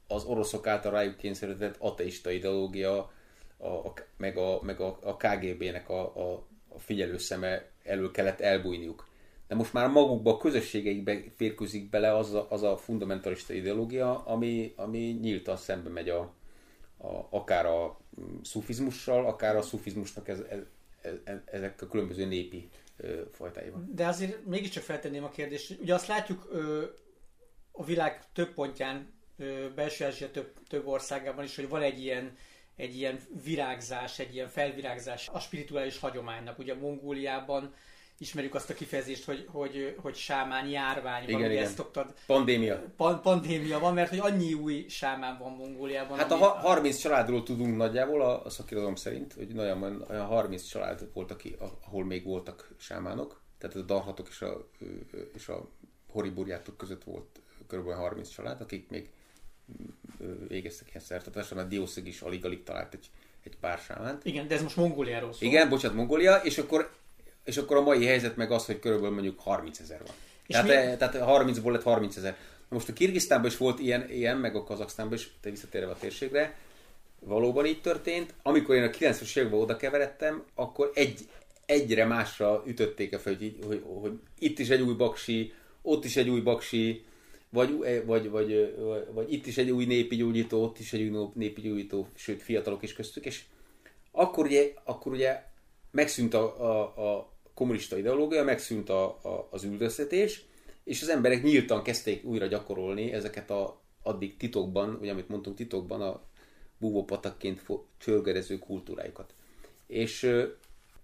[0.09, 3.13] az oroszok által rájuk kényszerített ateista ideológia,
[3.57, 8.41] a, a, meg, a, meg a, a KGB-nek a, a, a figyelő szeme elől kellett
[8.41, 9.09] elbújniuk.
[9.51, 14.73] De most már magukba, a közösségeikbe férkőzik bele az a, az a fundamentalista ideológia, ami,
[14.77, 16.35] ami nyíltan szembe megy a,
[16.97, 18.01] a, akár a
[18.43, 20.59] szufizmussal, akár a szufizmusnak ez, ez,
[21.25, 23.89] ez, ezek a különböző népi ö, fajtáival.
[23.95, 25.81] De azért mégiscsak feltenném a kérdést.
[25.81, 26.85] Ugye azt látjuk ö,
[27.73, 32.37] a világ több pontján, ö, belső Ázsia több, több országában is, hogy van egy ilyen,
[32.77, 36.59] egy ilyen virágzás, egy ilyen felvirágzás a spirituális hagyománynak.
[36.59, 37.75] Ugye Mongóliában
[38.21, 41.63] ismerjük azt a kifejezést, hogy, hogy, hogy sámán járvány van, Igen, igen.
[41.63, 42.83] ezt szoktad, Pandémia.
[42.97, 46.19] pan, pandémia van, mert hogy annyi új sámán van Mongóliában.
[46.19, 50.27] Hát a ami- ha- 30 családról tudunk nagyjából a, a szakirodalom szerint, hogy nagyon olyan
[50.27, 54.69] 30 család volt, aki, ahol még voltak sámánok, tehát a darhatok és a,
[55.35, 55.69] és a
[56.09, 57.91] horiburjátok között volt kb.
[57.91, 59.11] 30 család, akik még
[60.49, 63.07] végeztek ilyen szertartáson, a Dioszig is alig-alig talált egy,
[63.45, 64.25] egy pár sámánt.
[64.25, 65.49] Igen, de ez most Mongóliáról szól.
[65.49, 66.91] Igen, bocsánat, Mongólia, és akkor,
[67.45, 70.15] és akkor a mai helyzet meg az, hogy körülbelül mondjuk 30 ezer van.
[70.47, 70.97] És Tehát, mi- mi...
[70.97, 72.37] tehát 30-ból lett 30 ezer.
[72.69, 76.57] Most a Kirgisztánban is volt ilyen, ilyen, meg a Kazaksztánban is, te visszatérve a térségre,
[77.21, 78.35] valóban így történt.
[78.43, 81.29] Amikor én a 90-es években oda keveredtem, akkor egy,
[81.67, 86.17] egyre másra ütötték a fel, hogy, hogy, hogy itt is egy új baksi, ott is
[86.17, 87.05] egy új baksi,
[87.51, 88.77] vagy, vagy, vagy, vagy,
[89.13, 92.83] vagy itt is egy új népi gyógyító, ott is egy új népi gyógyító, sőt fiatalok
[92.83, 93.43] is köztük, és
[94.13, 95.43] akkor ugye, akkor ugye
[95.91, 100.45] megszűnt a, a, a kommunista ideológia, megszűnt a, a, az üldöztetés,
[100.85, 106.01] és az emberek nyíltan kezdték újra gyakorolni ezeket a addig titokban, ugye amit mondtunk titokban,
[106.01, 106.23] a
[106.79, 107.63] búvópatakként
[107.99, 109.35] csörgerező kultúrájukat.
[109.87, 110.37] És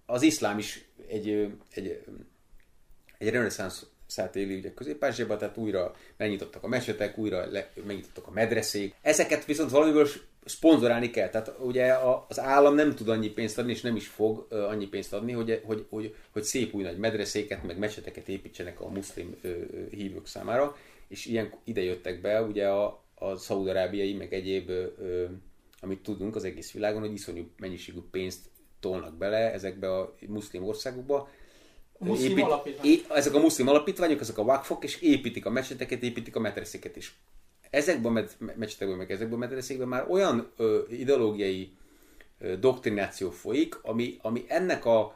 [0.05, 1.29] az iszlám is egy,
[1.73, 2.01] egy,
[3.17, 8.31] egy reneszánsz szállt éli ugye közép tehát újra megnyitottak a mesetek, újra le, megnyitottak a
[8.31, 8.95] medreszék.
[9.01, 10.07] Ezeket viszont valamiből
[10.47, 11.29] szponzorálni kell.
[11.29, 11.93] Tehát ugye
[12.27, 15.61] az állam nem tud annyi pénzt adni, és nem is fog annyi pénzt adni, hogy,
[15.65, 19.35] hogy, hogy, hogy szép új nagy medreszéket, meg meseteket építsenek a muszlim
[19.91, 20.77] hívők számára,
[21.07, 24.71] és ilyen ide jöttek be ugye a, a szaudarábiai, meg egyéb,
[25.81, 28.39] amit tudunk az egész világon, hogy iszonyú mennyiségű pénzt
[28.79, 31.29] tolnak bele ezekbe a muszlim országokba,
[31.99, 32.91] A muszlim alapítvány.
[32.91, 36.95] é- ezek a muszlim alapítványok, ezek a wakfok, és építik a mecseteket, építik a medreszéket
[36.95, 37.15] is.
[37.77, 38.25] Ezekben a
[38.55, 41.71] mecsetekben, meg ezekben a medreszékben már olyan ö, ideológiai
[42.39, 45.15] ö, doktrináció folyik, ami, ami ennek a,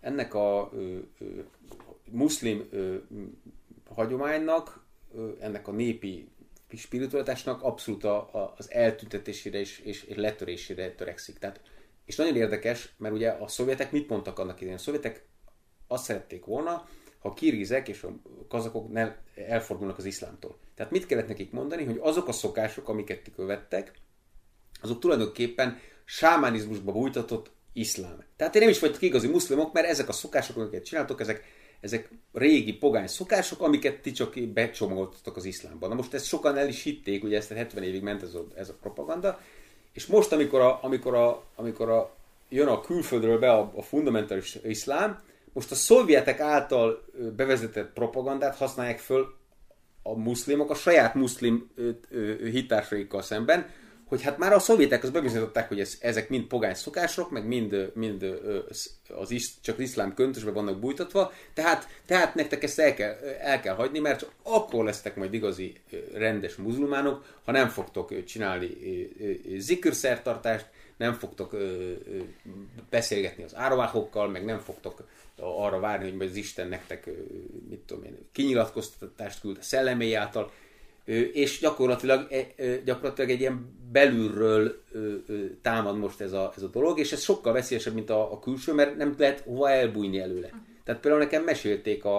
[0.00, 1.24] ennek a ö, ö,
[2.10, 2.96] muszlim ö,
[3.94, 4.84] hagyománynak,
[5.14, 6.28] ö, ennek a népi
[6.76, 11.38] spiritualitásnak abszolút a, a, az eltüntetésére és, és, és letörésére törekszik.
[11.38, 11.60] Tehát,
[12.04, 14.78] és nagyon érdekes, mert ugye a szovjetek mit mondtak annak idején?
[14.78, 15.26] A szovjetek
[15.86, 16.88] azt szerették volna,
[17.18, 18.12] ha a kirgizek és a
[18.48, 20.58] kazakok ne elfordulnak az iszlámtól.
[20.78, 23.92] Tehát mit kellett nekik mondani, hogy azok a szokások, amiket ti követtek,
[24.80, 28.24] azok tulajdonképpen sámánizmusba bújtatott iszlám.
[28.36, 31.44] Tehát ti nem is vagytok igazi muszlimok, mert ezek a szokások, amiket csináltok, ezek,
[31.80, 35.88] ezek régi pogány szokások, amiket ti csak becsomagoltatok az iszlámban.
[35.88, 38.68] Na most ezt sokan el is hitték, ugye ezt 70 évig ment ez a, ez
[38.68, 39.40] a propaganda,
[39.92, 42.14] és most, amikor, a, amikor, a, amikor a,
[42.48, 45.22] jön a külföldről be a, a fundamentális iszlám,
[45.52, 47.04] most a szovjetek által
[47.36, 49.36] bevezetett propagandát használják föl
[50.12, 51.70] a muszlimok a saját muszlim
[52.10, 53.66] ö, szemben,
[54.04, 57.90] hogy hát már a szovjetek az bebizonyították, hogy ez, ezek mind pogány szokások, meg mind,
[57.94, 58.40] mind
[59.08, 63.60] az is, csak az iszlám köntösbe vannak bújtatva, tehát, tehát nektek ezt el kell, el
[63.60, 65.74] kell hagyni, mert csak akkor lesztek majd igazi
[66.12, 68.76] rendes muzulmánok, ha nem fogtok csinálni
[69.56, 71.56] zikirszertartást, nem fogtok
[72.90, 75.06] beszélgetni az áraváhokkal, meg nem fogtok
[75.40, 77.10] arra várni, hogy majd az Isten nektek,
[77.68, 80.50] mit tudom én, kinyilatkoztatást küld a szellemély által,
[81.32, 84.82] és gyakorlatilag, e- gyakorlatilag egy ilyen belülről
[85.62, 88.72] támad most ez a, ez a dolog, és ez sokkal veszélyesebb, mint a, a külső,
[88.72, 90.50] mert nem lehet hova elbújni előle.
[90.84, 92.18] Tehát például nekem mesélték a,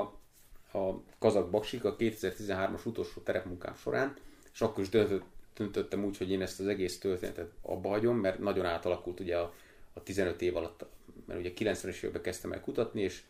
[0.74, 4.14] a kazak baksik a 2013-as utolsó terepmunkám során,
[4.54, 5.24] és akkor is döntött,
[5.56, 9.54] döntöttem úgy, hogy én ezt az egész történetet abba hagyom, mert nagyon átalakult ugye a,
[9.94, 10.86] a 15 év alatt,
[11.30, 13.22] mert ugye 90-es években kezdtem el kutatni, és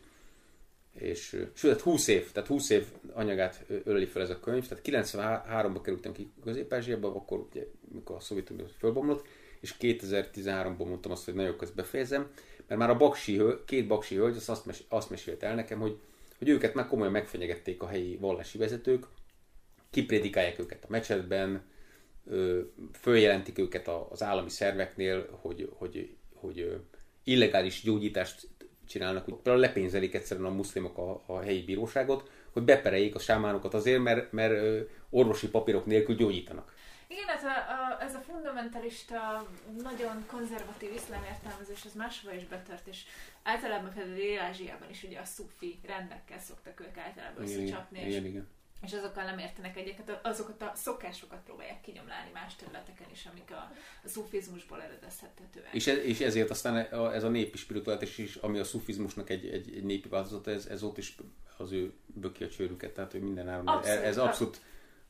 [0.92, 5.12] és sőt, hát 20 év, tehát 20 év anyagát öleli fel ez a könyv, tehát
[5.44, 6.72] 93-ba kerültem ki közép
[7.02, 9.26] akkor ugye, amikor a Szovjetunió fölbomlott,
[9.60, 12.30] és 2013-ban mondtam azt, hogy nagyon ezt befejezem,
[12.66, 15.98] mert már a baksi, két baksi hölgy azt, azt, mes, azt mesélte el nekem, hogy,
[16.38, 19.06] hogy őket már komolyan megfenyegették a helyi vallási vezetők,
[19.90, 21.62] kiprédikálják őket a mecsetben,
[22.92, 26.74] följelentik őket az állami szerveknél, hogy, hogy, hogy ö,
[27.30, 28.48] illegális gyógyítást
[28.88, 34.02] csinálnak, úgy lepénzelik egyszerűen a muszlimok a, a helyi bíróságot, hogy bepereljék a sámánokat azért,
[34.02, 36.74] mert, mert orvosi papírok nélkül gyógyítanak.
[37.08, 39.46] Igen, ez a, a, ez a fundamentalista,
[39.82, 43.02] nagyon konzervatív iszlám értelmezés, az máshova is betört, és
[43.42, 48.06] általában például Dél-Ázsiában is ugye a szufi rendekkel szoktak ők általában Igen, igen, összecsapni, és
[48.06, 48.48] igen, igen.
[48.82, 53.72] És azokkal nem értenek egyeket, azokat a szokásokat próbálják kinyomlálni más területeken is, amik a,
[54.04, 55.68] a szufizmusból eredezhetőek.
[55.72, 56.76] És, ez, és ezért aztán
[57.12, 60.82] ez a népi spiritualitás is, ami a szufizmusnak egy, egy, egy népi változata, ez, ez
[60.82, 61.16] ott is
[61.56, 63.66] az ő böki a csőrüket, tehát hogy minden áron.
[63.66, 64.60] Abszolút, ez abszolút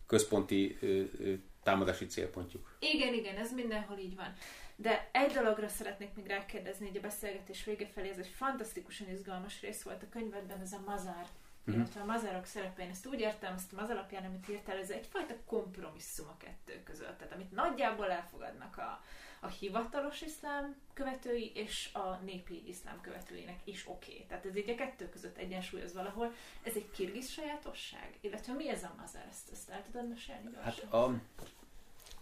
[0.06, 2.76] központi ö, ö, támadási célpontjuk.
[2.78, 4.34] Igen, igen, ez mindenhol így van.
[4.76, 9.60] De egy dologra szeretnék még rákérdezni, hogy a beszélgetés vége felé, ez egy fantasztikusan izgalmas
[9.60, 11.26] rész volt a könyvedben, ez a mazár.
[11.74, 12.82] Illetve a mazárok szerepe.
[12.82, 17.18] Én ezt úgy értem, ezt az alapján, amit írtál, ez egyfajta kompromisszum a kettő között.
[17.18, 19.02] Tehát amit nagyjából elfogadnak a,
[19.40, 24.12] a hivatalos iszlám követői és a népi iszlám követőinek is oké.
[24.12, 24.24] Okay.
[24.28, 26.32] Tehát ez így a kettő között egyensúlyoz valahol.
[26.62, 28.18] Ez egy kirgiz sajátosság?
[28.20, 29.26] Illetve mi ez a mazár?
[29.30, 31.04] Ezt, ezt el tudod mesélni Hát a,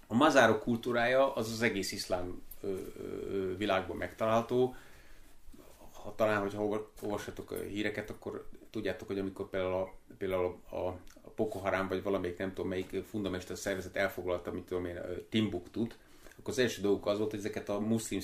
[0.06, 4.76] a mazárok kultúrája az az egész iszlám ö, ö, világban megtalálható.
[6.02, 11.00] Ha talán, hogyha olvassatok híreket, akkor tudjátok, hogy amikor például a, például a, a
[11.36, 14.98] Boko Haram, vagy valamelyik nem tudom melyik fundamentalista szervezet elfoglalta, mit tudom én,
[15.28, 15.98] Timbuktu-t,
[16.38, 18.20] akkor az első dolguk az volt, hogy ezeket a muszlim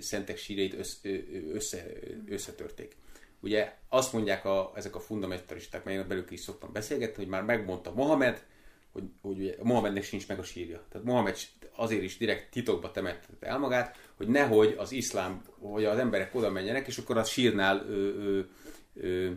[0.00, 1.08] szentek síreit össze,
[1.52, 1.86] össze,
[2.28, 2.96] összetörték.
[3.40, 7.92] Ugye azt mondják a, ezek a fundamentalisták, melyen belül is szoktam beszélgetni, hogy már megmondta
[7.92, 8.46] Mohamed,
[8.92, 10.82] hogy, hogy ugye Mohamednek sincs meg a sírja.
[10.88, 11.36] Tehát Mohamed
[11.76, 16.50] azért is direkt titokba temetette el magát, hogy nehogy az iszlám, hogy az emberek oda
[16.50, 18.40] menjenek, és akkor a sírnál ö, ö,
[18.94, 19.30] ö,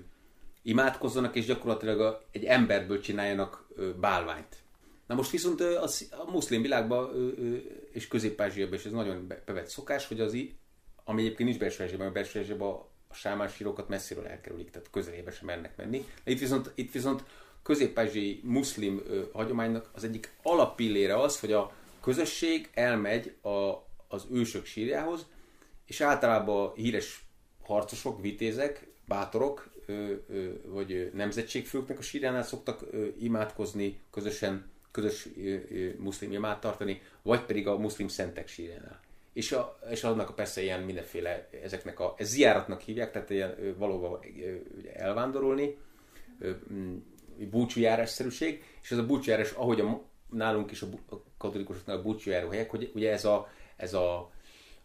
[0.68, 3.68] imádkozzanak, és gyakorlatilag egy emberből csináljanak
[4.00, 4.56] bálványt.
[5.08, 7.10] Na most viszont a muszlim világban
[7.92, 10.38] és Közép-Ázsiában is ez nagyon bevett szokás, hogy az,
[11.04, 12.70] ami egyébként nincs belső Ázsiában, a belső Ázsiában
[13.08, 16.06] a sámán sírokat messziről elkerülik, tehát közelébe sem mernek menni.
[16.24, 17.24] Itt viszont, itt viszont
[17.64, 18.00] közép
[18.44, 25.26] muszlim ö, hagyománynak az egyik alappillére az, hogy a közösség elmegy a, az ősök sírjához,
[25.86, 27.26] és általában híres
[27.64, 29.76] harcosok, vitézek, bátorok
[30.66, 32.86] vagy nemzetségfőknek a sírjánál szoktak
[33.20, 35.30] imádkozni, közösen közös
[35.98, 39.00] muszlim imát tartani, vagy pedig a muszlim szentek sírjánál.
[39.34, 44.20] És, a, és annak persze ilyen mindenféle, ezeknek a, ez zijáratnak hívják, tehát ilyen valóban
[44.94, 45.78] elvándorolni,
[47.50, 52.70] búcsújárásszerűség, és ez a búcsújárás, ahogy a, nálunk is a, a katolikusoknál a búcsújáró helyek,
[52.70, 54.32] hogy ugye ez a, ez a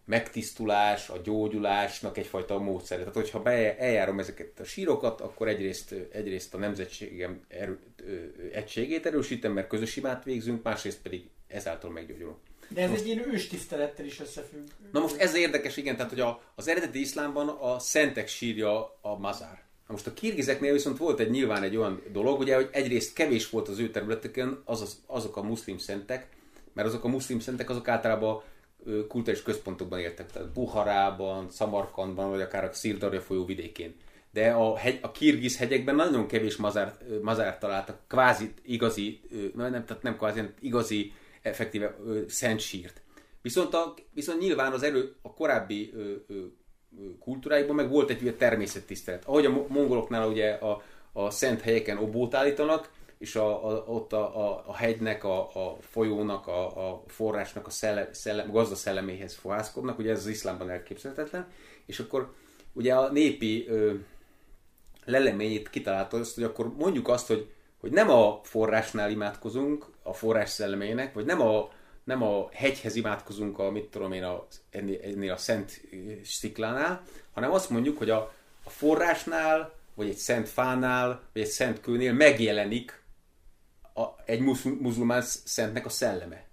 [0.05, 2.99] megtisztulás, a gyógyulásnak egyfajta módszer.
[2.99, 7.79] Tehát, hogyha be, eljárom ezeket a sírokat, akkor egyrészt, egyrészt a nemzetségem erő,
[8.53, 12.37] egységét erősítem, mert közös imát végzünk, másrészt pedig ezáltal meggyógyulunk.
[12.69, 14.67] De ez most, egy ilyen őstisztelettel is összefügg.
[14.93, 19.19] Na most ez érdekes, igen, tehát hogy a, az eredeti iszlámban a szentek sírja a
[19.19, 19.63] mazár.
[19.87, 23.51] Na most a kirgizeknél viszont volt egy nyilván egy olyan dolog, ugye, hogy egyrészt kevés
[23.51, 26.27] volt az ő területeken az, az, azok a muszlim szentek,
[26.73, 28.43] mert azok a muszlim szentek azok általában
[29.09, 33.95] kulturális központokban éltek, tehát Buharában, Szamarkandban, vagy akár a Szirdarja folyó vidékén.
[34.33, 39.21] De a, hegy, a Kirgiz hegyekben nagyon kevés mazár, mazár találtak, kvázi igazi,
[39.55, 41.13] nem, tehát nem kvázi, igazi,
[41.43, 41.97] effektíve
[42.29, 43.03] szent sírt.
[43.43, 46.35] Viszont, a, viszont nyilván az erő a korábbi ö, ö,
[47.19, 49.25] kultúráikban meg volt egy természettisztelet.
[49.25, 52.91] Ahogy a mongoloknál ugye a, a szent helyeken obót állítanak,
[53.23, 57.71] és a, a, ott a, a, a hegynek, a, a folyónak, a, a forrásnak a
[57.71, 61.47] szellem, szellem, gazda szelleméhez fohászkodnak, ugye ez az iszlámban elképzelhetetlen,
[61.87, 62.33] és akkor
[62.73, 63.95] ugye a népi ö,
[65.05, 67.51] leleményét kitalálta azt, hogy akkor mondjuk azt, hogy,
[67.81, 71.71] hogy nem a forrásnál imádkozunk, a forrás szellemének, vagy nem a,
[72.05, 75.81] nem a hegyhez imádkozunk a, mit tudom én, a, ennél, a szent
[76.25, 77.03] sziklánál,
[77.33, 78.33] hanem azt mondjuk, hogy a,
[78.65, 83.02] a forrásnál, vagy egy szent fánál, vagy egy szent kőnél megjelenik
[83.95, 84.41] a, egy
[84.81, 86.45] muzulmán szentnek a szelleme.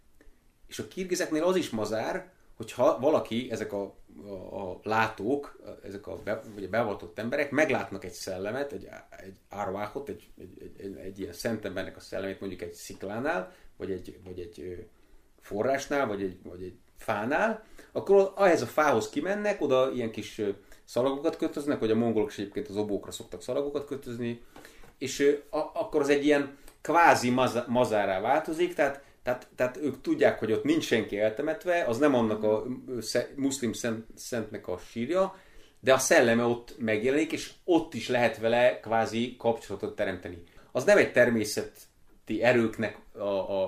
[0.67, 6.15] És a kirgizeknél az is mazár, hogyha valaki, ezek a, a, a látók, ezek a,
[6.23, 10.97] be, vagy a beavatott emberek meglátnak egy szellemet, egy, egy árváhot, egy, egy, egy, egy,
[10.97, 14.87] egy ilyen szent embernek a szellemét mondjuk egy sziklánál, vagy egy, vagy egy
[15.39, 20.41] forrásnál, vagy egy, vagy egy fánál, akkor ahhez a fához kimennek, oda ilyen kis
[20.83, 24.41] szalagokat kötöznek, vagy a mongolok is egyébként az obókra szoktak szalagokat kötözni,
[24.97, 30.39] és a, akkor az egy ilyen kvázi maz, mazárá változik, tehát, tehát, tehát ők tudják,
[30.39, 32.65] hogy ott nincs senki eltemetve, az nem annak a
[33.35, 35.35] muszlim szent, szentnek a sírja,
[35.79, 40.43] de a szelleme ott megjelenik, és ott is lehet vele kvázi kapcsolatot teremteni.
[40.71, 43.63] Az nem egy természeti erőknek a, a,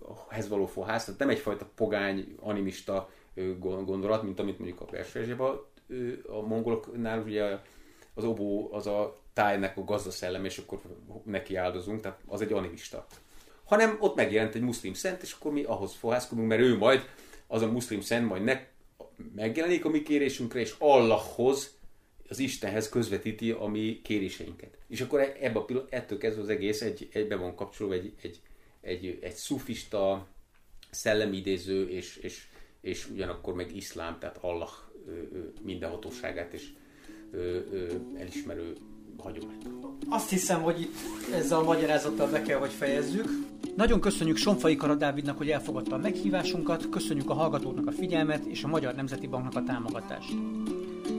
[0.00, 3.10] a hez való fohász, tehát nem egyfajta pogány, animista
[3.86, 5.58] gondolat, mint amit mondjuk a Persfezsében
[6.26, 7.58] a mongoloknál ugye
[8.14, 10.80] az obó az a tájnak a gazdaszellem, és akkor
[11.24, 13.06] neki áldozunk, tehát az egy animista.
[13.64, 17.08] Hanem ott megjelent egy muszlim szent, és akkor mi ahhoz fohászkodunk, mert ő majd,
[17.46, 18.60] az a muszlim szent majd ne,
[19.34, 21.78] megjelenik a mi kérésünkre, és Allahhoz
[22.28, 24.78] az Istenhez közvetíti a mi kéréseinket.
[24.88, 28.12] És akkor e- ebbe a pillanat, ettől kezdve az egész egy, egybe van kapcsolva egy,
[28.22, 28.40] egy,
[28.80, 30.26] egy, egy szufista,
[30.90, 32.46] szellemidéző és, és,
[32.80, 34.70] és ugyanakkor meg iszlám, tehát Allah
[35.62, 36.68] mindenhatóságát és
[38.16, 38.76] elismerő
[39.22, 39.68] hagyományt.
[40.08, 40.94] Azt hiszem, hogy itt
[41.34, 43.28] ezzel a magyarázattal be kell, hogy fejezzük.
[43.76, 48.64] Nagyon köszönjük Sonfai Kara Dávidnak, hogy elfogadta a meghívásunkat, köszönjük a hallgatóknak a figyelmet és
[48.64, 50.32] a Magyar Nemzeti Banknak a támogatást.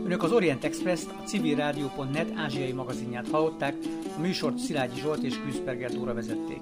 [0.06, 3.76] Önök az Orient Express-t, a civilrádió.net ázsiai magazinját hallották,
[4.18, 6.62] a műsort Szilágyi Zsolt és Küszperger Dóra vezették.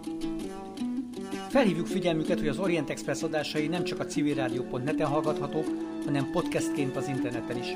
[1.50, 5.66] Felhívjuk figyelmüket, hogy az Orient Express adásai nem csak a civilrádió.net-en hallgathatók,
[6.06, 7.68] hanem podcastként az interneten is.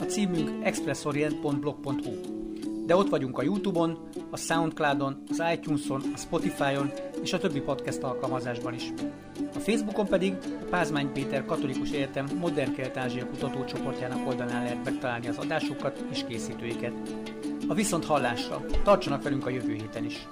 [0.00, 2.39] A címünk expressorient.blog.hu.
[2.90, 6.90] De ott vagyunk a Youtube-on, a Soundcloud-on, az iTunes-on, a Spotify-on
[7.22, 8.92] és a többi podcast alkalmazásban is.
[9.54, 15.38] A Facebookon pedig a Pázmány Péter Katolikus Egyetem Modern Kelet-Ázsia kutatócsoportjának oldalán lehet megtalálni az
[15.38, 16.92] adásokat és készítőiket.
[17.68, 18.64] A viszont hallásra!
[18.82, 20.26] Tartsanak velünk a jövő héten is!